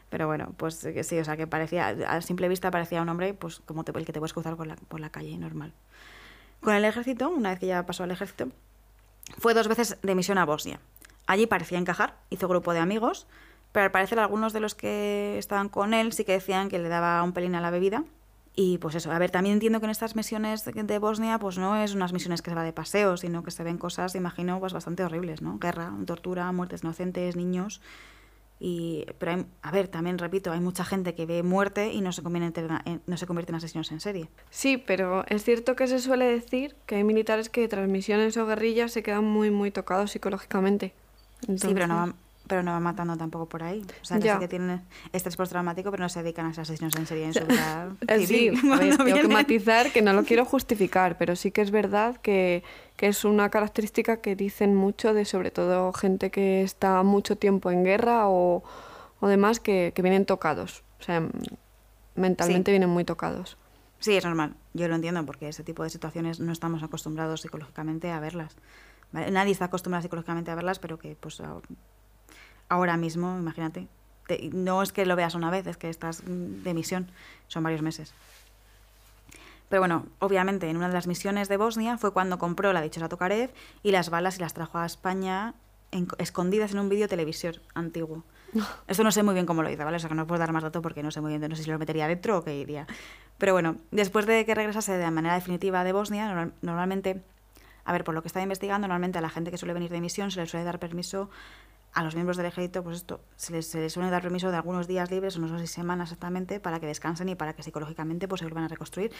[0.09, 3.61] Pero bueno, pues sí, o sea, que parecía, a simple vista parecía un hombre, pues
[3.65, 5.71] como te, el que te puedes cruzar por la, por la calle, normal.
[6.61, 8.49] Con el ejército, una vez que ya pasó al ejército,
[9.37, 10.79] fue dos veces de misión a Bosnia.
[11.27, 13.27] Allí parecía encajar, hizo grupo de amigos,
[13.71, 16.89] pero al parecer algunos de los que estaban con él sí que decían que le
[16.89, 18.03] daba un pelín a la bebida.
[18.55, 21.77] Y pues eso, a ver, también entiendo que en estas misiones de Bosnia pues no
[21.77, 24.73] es unas misiones que se va de paseo, sino que se ven cosas, imagino, pues
[24.73, 25.59] bastante horribles, ¿no?
[25.59, 27.79] Guerra, tortura, muertes inocentes, niños.
[28.61, 32.11] Y, pero, hay- a ver, también repito, hay mucha gente que ve muerte y no
[32.11, 34.29] se convierte en, en- no se convierte en asesinos en serie.
[34.49, 38.45] Sí, pero es cierto que se suele decir que hay militares que tras misiones o
[38.45, 40.93] guerrillas se quedan muy, muy tocados psicológicamente.
[41.41, 42.15] Sí, pero no, Entonces- van,
[42.47, 43.81] pero no van matando tampoco por ahí.
[44.01, 44.81] O sea, que sí que tienen
[45.13, 48.25] estrés postraumático, pero no se dedican a ser asesinos en serie en su vida Eh,
[48.27, 51.71] Sí, a ver, tengo que matizar que no lo quiero justificar, pero sí que es
[51.71, 52.63] verdad que,
[52.99, 57.71] que es una característica que dicen mucho de sobre todo gente que está mucho tiempo
[57.71, 58.61] en guerra o,
[59.21, 60.83] o demás que, que vienen tocados.
[60.99, 61.23] O sea,
[62.15, 62.73] mentalmente Sí.
[62.73, 63.57] vienen muy tocados.
[63.99, 64.53] Sí, es normal.
[64.73, 68.57] Yo lo entiendo porque ese tipo de situaciones no estamos acostumbrados psicológicamente a verlas.
[69.13, 69.31] ¿vale?
[69.31, 71.41] Nadie está acostumbrado psicológicamente a verlas, pero que pues
[72.67, 73.87] ahora mismo, imagínate,
[74.27, 77.09] te- no es que lo veas una vez, es que estás mm, de misión,
[77.47, 78.13] son varios meses.
[79.69, 83.07] Pero bueno, obviamente en una de las misiones de Bosnia fue cuando compró la dichosa
[83.09, 83.51] Tokarev
[83.83, 85.53] y las balas y las trajo a España
[85.91, 88.23] en- escondidas en un vídeo televisor antiguo.
[88.87, 89.97] Esto no sé muy bien cómo lo hizo, ¿vale?
[89.97, 91.63] O sea que no puedo dar más datos porque no sé muy bien, no sé
[91.63, 92.87] si lo metería dentro o qué iría.
[93.37, 97.21] Pero bueno, después de que regresase de manera definitiva de Bosnia, normal- normalmente,
[97.85, 100.01] a ver, por lo que estaba investigando, normalmente a la gente que suele venir de
[100.01, 101.29] misión se les suele dar permiso
[101.93, 104.57] a los miembros del ejército, pues esto, se les, se les suele dar permiso de
[104.57, 107.63] algunos días libres, o no sé si semanas exactamente, para que descansen y para que
[107.63, 109.11] psicológicamente pues, se vuelvan a reconstruir.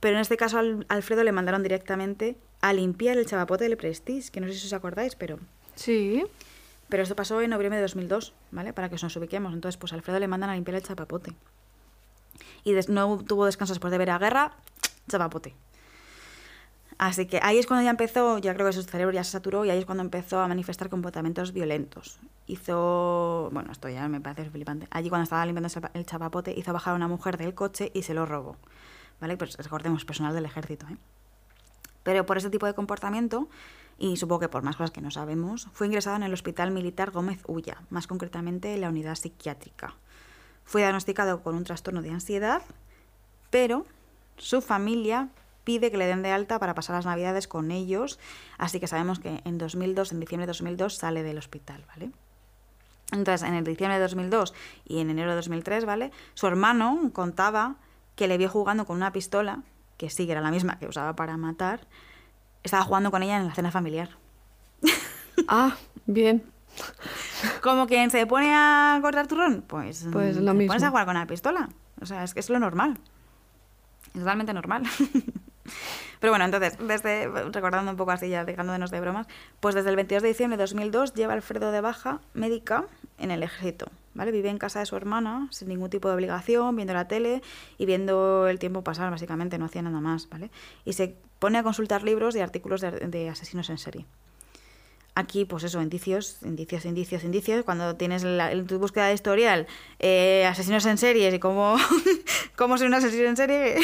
[0.00, 4.30] Pero en este caso al Alfredo le mandaron directamente a limpiar el chavapote del Prestige,
[4.30, 5.38] que no sé si os acordáis, pero...
[5.74, 6.24] Sí,
[6.88, 8.72] Pero esto pasó en noviembre de 2002, ¿vale?
[8.72, 9.52] Para que nos ubiquemos.
[9.54, 11.34] Entonces, pues a Alfredo le mandan a limpiar el chapapote.
[12.64, 14.56] Y no tuvo descanso después de ver a guerra,
[15.08, 15.54] chapapote.
[16.98, 19.64] Así que ahí es cuando ya empezó, ya creo que su cerebro ya se saturó
[19.64, 22.18] y ahí es cuando empezó a manifestar comportamientos violentos.
[22.48, 24.88] Hizo, bueno, esto ya me parece flipante.
[24.90, 27.92] Allí cuando estaba limpiando el chapa- el chapapote hizo bajar a una mujer del coche
[27.94, 28.56] y se lo robó.
[29.20, 29.36] ¿Vale?
[29.36, 30.96] Pues recordemos, personal del ejército, ¿eh?
[32.02, 33.48] Pero por ese tipo de comportamiento,
[33.98, 37.10] y supongo que por más cosas que no sabemos, fue ingresado en el Hospital Militar
[37.10, 39.94] Gómez Ulla, más concretamente en la unidad psiquiátrica.
[40.64, 42.62] Fue diagnosticado con un trastorno de ansiedad,
[43.50, 43.86] pero
[44.36, 45.28] su familia
[45.68, 48.18] pide que le den de alta para pasar las navidades con ellos,
[48.56, 52.10] así que sabemos que en 2002, en diciembre de 2002, sale del hospital, ¿vale?
[53.12, 54.54] Entonces, en el diciembre de 2002
[54.86, 56.10] y en enero de 2003, ¿vale?
[56.32, 57.74] Su hermano contaba
[58.16, 59.58] que le vio jugando con una pistola,
[59.98, 61.86] que sí que era la misma que usaba para matar,
[62.62, 64.08] estaba jugando con ella en la cena familiar.
[65.48, 66.44] ah, bien.
[67.62, 70.68] Como quien se pone a cortar turrón, pues, Pues mm, lo te mismo.
[70.68, 71.68] pones a jugar con la pistola.
[72.00, 72.98] O sea, es que es lo normal.
[74.14, 74.84] Es totalmente normal.
[76.20, 79.26] Pero bueno, entonces, desde, recordando un poco así, ya dejándonos de bromas,
[79.60, 82.84] pues desde el 22 de diciembre de 2002 lleva Alfredo de baja médica
[83.18, 84.32] en el ejército, ¿vale?
[84.32, 87.42] Vive en casa de su hermana sin ningún tipo de obligación, viendo la tele
[87.78, 90.50] y viendo el tiempo pasar, básicamente, no hacía nada más, ¿vale?
[90.84, 94.06] Y se pone a consultar libros y artículos de, asesinos en serie.
[95.14, 97.64] Aquí, pues eso, indicios, indicios, indicios, indicios.
[97.64, 99.66] Cuando tienes en tu búsqueda de historial
[99.98, 101.76] eh, asesinos en series y cómo,
[102.56, 103.76] cómo ser un asesino en serie,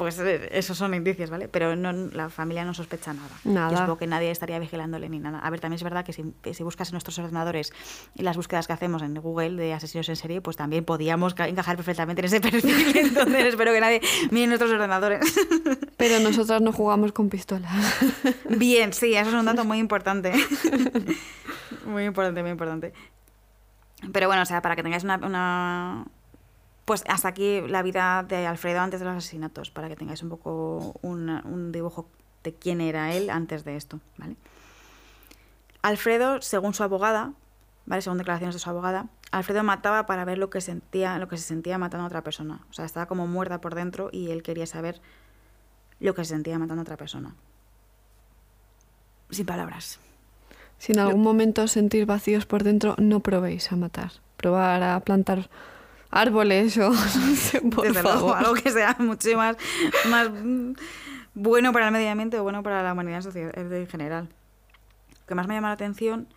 [0.00, 1.46] pues eh, esos son indicios, ¿vale?
[1.46, 3.28] Pero no, la familia no sospecha nada.
[3.44, 3.70] Nada.
[3.70, 5.40] Yo supongo que nadie estaría vigilándole ni nada.
[5.40, 6.24] A ver, también es verdad que si,
[6.54, 7.70] si buscas en nuestros ordenadores
[8.14, 11.48] y las búsquedas que hacemos en Google de asesinos en serie, pues también podíamos ca-
[11.48, 12.96] encajar perfectamente en ese perfil.
[12.96, 15.20] Entonces espero que nadie mire nuestros ordenadores.
[15.98, 17.70] Pero nosotras no jugamos con pistolas.
[18.48, 20.32] Bien, sí, eso es un dato muy importante.
[21.84, 22.94] muy importante, muy importante.
[24.12, 26.04] Pero bueno, o sea, para que tengáis una, una-
[26.90, 30.28] Pues hasta aquí la vida de Alfredo antes de los asesinatos, para que tengáis un
[30.28, 32.08] poco una- un dibujo
[32.42, 34.34] de quién era él antes de esto, ¿vale?
[35.82, 37.32] Alfredo, según su abogada,
[37.86, 38.02] ¿vale?
[38.02, 41.44] Según declaraciones de su abogada, Alfredo mataba para ver lo que sentía, lo que se
[41.44, 42.58] sentía matando a otra persona.
[42.70, 45.00] O sea, estaba como muerta por dentro y él quería saber
[46.00, 47.36] lo que se sentía matando a otra persona.
[49.30, 50.00] Sin palabras.
[50.78, 54.10] Si en algún momento sentís vacíos por dentro, no probéis a matar.
[54.36, 55.48] Probar a plantar
[56.10, 56.96] árboles o no
[57.36, 58.36] sé, por Desde luego, favor.
[58.38, 59.56] algo que sea mucho más,
[60.08, 60.28] más
[61.34, 64.28] bueno para el medio ambiente o bueno para la humanidad en, general.
[65.20, 66.28] Lo que más me llama la atención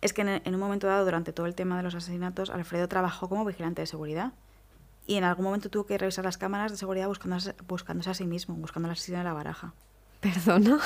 [0.00, 2.88] es que en, en un momento dado, durante todo el tema de los asesinatos, Alfredo
[2.88, 4.32] trabajó como vigilante de seguridad.
[5.06, 8.26] Y en algún momento tuvo que revisar las cámaras de seguridad buscándose, buscándose a sí
[8.26, 9.72] mismo, buscando al asesino de la baraja.
[10.20, 10.78] Perdona.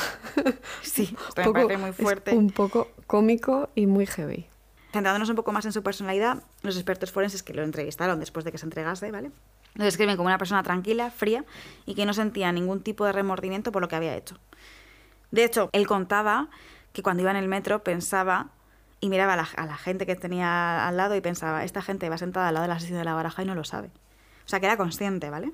[0.83, 2.33] Sí, esto me Poco- parece muy es fuerte.
[2.37, 4.47] un poco cómico y muy heavy.
[4.95, 8.53] Centrándonos un poco más en su personalidad, los expertos forenses que lo entrevistaron después de
[8.53, 9.33] que se entregase, ¿vale?
[9.75, 11.45] Lo describen como una persona tranquila, fría
[11.85, 14.39] y que no sentía ningún tipo de remordimiento por lo que había hecho.
[15.33, 16.47] De hecho, él contaba
[16.93, 18.51] que cuando iba en el metro pensaba
[19.01, 22.09] y miraba a la, a la gente que tenía al lado y pensaba, esta gente
[22.09, 23.89] va sentada al lado del asesino de la baraja y no lo sabe.
[24.47, 25.51] O sea, que era consciente, ¿vale?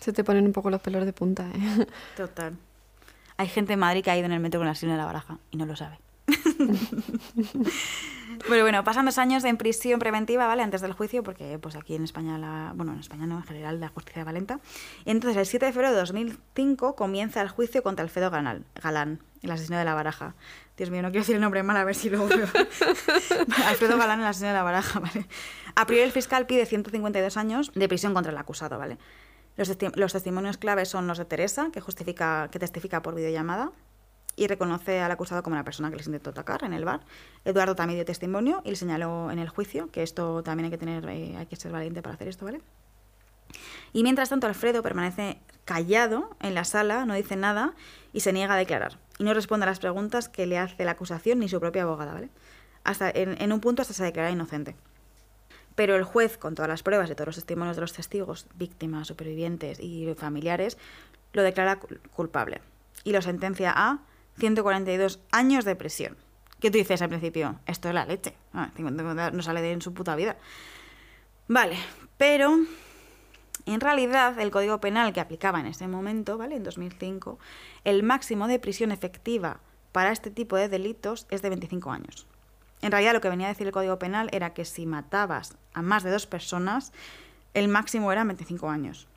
[0.00, 1.86] Se te ponen un poco los pelos de punta, ¿eh?
[2.14, 2.58] Total.
[3.38, 5.06] Hay gente en Madrid que ha ido en el metro con el asesino de la
[5.06, 5.98] baraja y no lo sabe.
[8.48, 10.62] Pero bueno, pasan dos años en prisión preventiva, ¿vale?
[10.62, 13.80] Antes del juicio, porque pues aquí en España, la, bueno, en España no, en general,
[13.80, 14.60] la justicia de Valenta.
[15.04, 19.20] Y entonces, el 7 de febrero de 2005 comienza el juicio contra Alfredo Galán, Galán
[19.42, 20.34] el asesino de la baraja.
[20.76, 22.46] Dios mío, no quiero decir el nombre mal, a ver si luego veo.
[23.66, 25.26] Alfredo Galán, el asesino de la baraja, ¿vale?
[25.74, 28.98] A priori, el fiscal pide 152 años de prisión contra el acusado, ¿vale?
[29.56, 33.72] Los, testi- los testimonios claves son los de Teresa, que, justifica, que testifica por videollamada
[34.38, 37.00] y reconoce al acusado como la persona que les intentó atacar en el bar.
[37.44, 40.78] Eduardo también dio testimonio y le señaló en el juicio que esto también hay que
[40.78, 42.60] tener, eh, hay que ser valiente para hacer esto, ¿vale?
[43.92, 47.74] Y mientras tanto, Alfredo permanece callado en la sala, no dice nada
[48.12, 48.98] y se niega a declarar.
[49.18, 52.12] Y no responde a las preguntas que le hace la acusación ni su propia abogada,
[52.12, 52.28] ¿vale?
[52.84, 54.76] Hasta, en, un punto hasta se declara inocente.
[55.74, 59.08] Pero el juez, con todas las pruebas y todos los testimonios de los testigos, víctimas,
[59.08, 60.78] supervivientes y familiares,
[61.32, 62.60] lo declara cul- culpable.
[63.04, 64.00] Y lo sentencia a
[64.38, 66.16] 142 años de prisión.
[66.60, 67.60] ¿Qué tú dices al principio?
[67.66, 68.34] Esto es la leche.
[68.52, 70.36] Ah, 50 no sale de en su puta vida.
[71.46, 71.76] Vale,
[72.16, 72.58] pero
[73.66, 76.56] en realidad el Código Penal que aplicaba en ese momento, ¿vale?
[76.56, 77.38] En 2005,
[77.84, 79.60] el máximo de prisión efectiva
[79.92, 82.26] para este tipo de delitos es de 25 años.
[82.82, 85.82] En realidad lo que venía a decir el Código Penal era que si matabas a
[85.82, 86.92] más de dos personas,
[87.54, 89.08] el máximo era 25 años.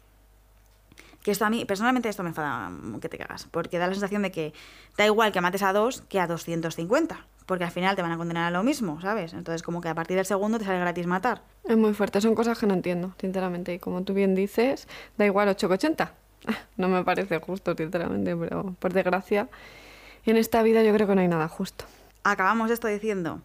[1.22, 4.24] Que esto a mí, personalmente esto me enfada que te cagas, porque da la sensación
[4.24, 4.54] de que
[4.98, 8.18] da igual que mates a dos que a 250, porque al final te van a
[8.18, 9.34] condenar a lo mismo, ¿sabes?
[9.34, 11.44] Entonces como que a partir del segundo te sale gratis matar.
[11.64, 13.74] Es muy fuerte, son cosas que no entiendo, sinceramente.
[13.74, 16.14] Y como tú bien dices, da igual 8 que 80.
[16.78, 19.48] No me parece justo, sinceramente, pero por desgracia,
[20.26, 21.86] en esta vida yo creo que no hay nada justo.
[22.24, 23.42] Acabamos esto diciendo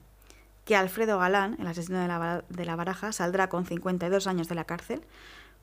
[0.65, 4.55] que Alfredo Galán, el asesino de la, de la baraja, saldrá con 52 años de
[4.55, 5.03] la cárcel,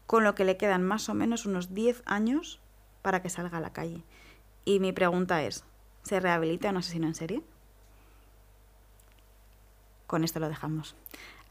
[0.05, 2.59] con lo que le quedan más o menos unos 10 años
[3.01, 4.03] para que salga a la calle.
[4.65, 5.63] Y mi pregunta es,
[6.03, 7.41] ¿se rehabilita un asesino en serie?
[10.07, 10.95] Con esto lo dejamos.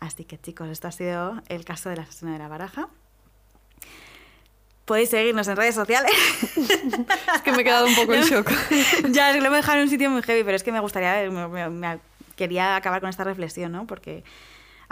[0.00, 2.88] Así que chicos, esto ha sido el caso del asesino de la baraja.
[4.84, 6.12] Podéis seguirnos en redes sociales.
[7.34, 8.50] Es que me he quedado un poco en shock.
[9.10, 10.80] ya, es que lo he dejado en un sitio muy heavy, pero es que me
[10.80, 12.00] gustaría, me- me- me-
[12.36, 13.86] quería acabar con esta reflexión, ¿no?
[13.86, 14.24] Porque,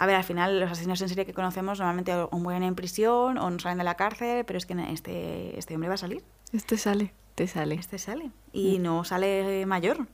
[0.01, 3.37] a ver, al final los asesinos en serie que conocemos normalmente o mueren en prisión
[3.37, 6.23] o no salen de la cárcel, pero es que este, este hombre va a salir,
[6.51, 7.75] Este sale, te sale.
[7.75, 10.07] este sale, y no sale mayor.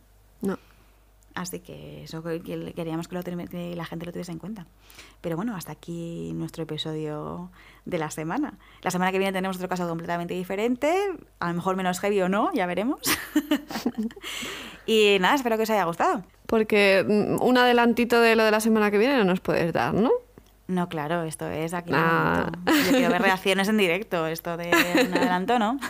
[1.37, 4.65] Así que eso que- que queríamos que la gente lo tuviese en cuenta.
[5.21, 7.51] Pero bueno, hasta aquí nuestro episodio
[7.85, 8.57] de la semana.
[8.81, 10.91] La semana que viene tenemos otro caso completamente diferente,
[11.39, 13.01] a lo mejor menos heavy o no, ya veremos.
[14.87, 16.23] y nada, espero que os haya gustado.
[16.47, 19.93] Porque mm, un adelantito de lo de la semana que viene no nos puedes dar,
[19.93, 20.09] ¿no?
[20.67, 21.91] No, claro, esto es aquí.
[21.95, 22.51] Ah.
[22.65, 24.67] Yo quiero ver reacciones en directo, esto de
[25.07, 25.79] un adelanto, ¿no?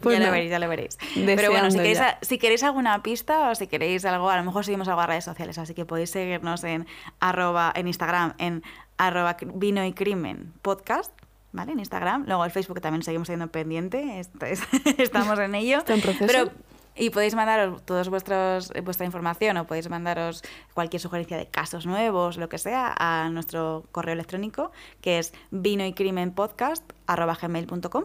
[0.00, 0.98] Pues ya lo veréis, ya lo veréis.
[1.14, 4.36] Pero bueno, si Deseando queréis, a- si queréis alguna pista o si queréis algo, a
[4.36, 6.86] lo mejor seguimos algo a redes sociales, así que podéis seguirnos en
[7.20, 8.62] arroba, en Instagram, en
[8.98, 11.12] arroba vino y crimen podcast,
[11.52, 11.72] ¿vale?
[11.72, 12.24] En Instagram.
[12.26, 14.20] Luego el Facebook también seguimos teniendo pendiente,
[14.98, 15.78] estamos en ello.
[15.78, 16.26] Está en proceso.
[16.26, 16.50] Pero
[16.96, 20.42] y podéis mandaros todos vuestros eh, vuestra información o podéis mandaros
[20.74, 25.84] cualquier sugerencia de casos nuevos, lo que sea, a nuestro correo electrónico que es vino
[25.84, 28.04] y crimen podcast gmail.com.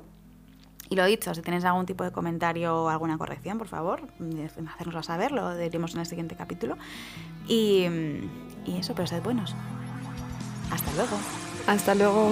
[0.92, 4.08] Y lo dicho, si tenéis algún tipo de comentario o alguna corrección, por favor,
[4.74, 6.78] hacérnoslo saber, lo diremos en el siguiente capítulo.
[7.48, 7.86] Y,
[8.66, 9.56] y eso, pero sed buenos.
[10.72, 11.18] Hasta luego.
[11.68, 12.32] Hasta luego.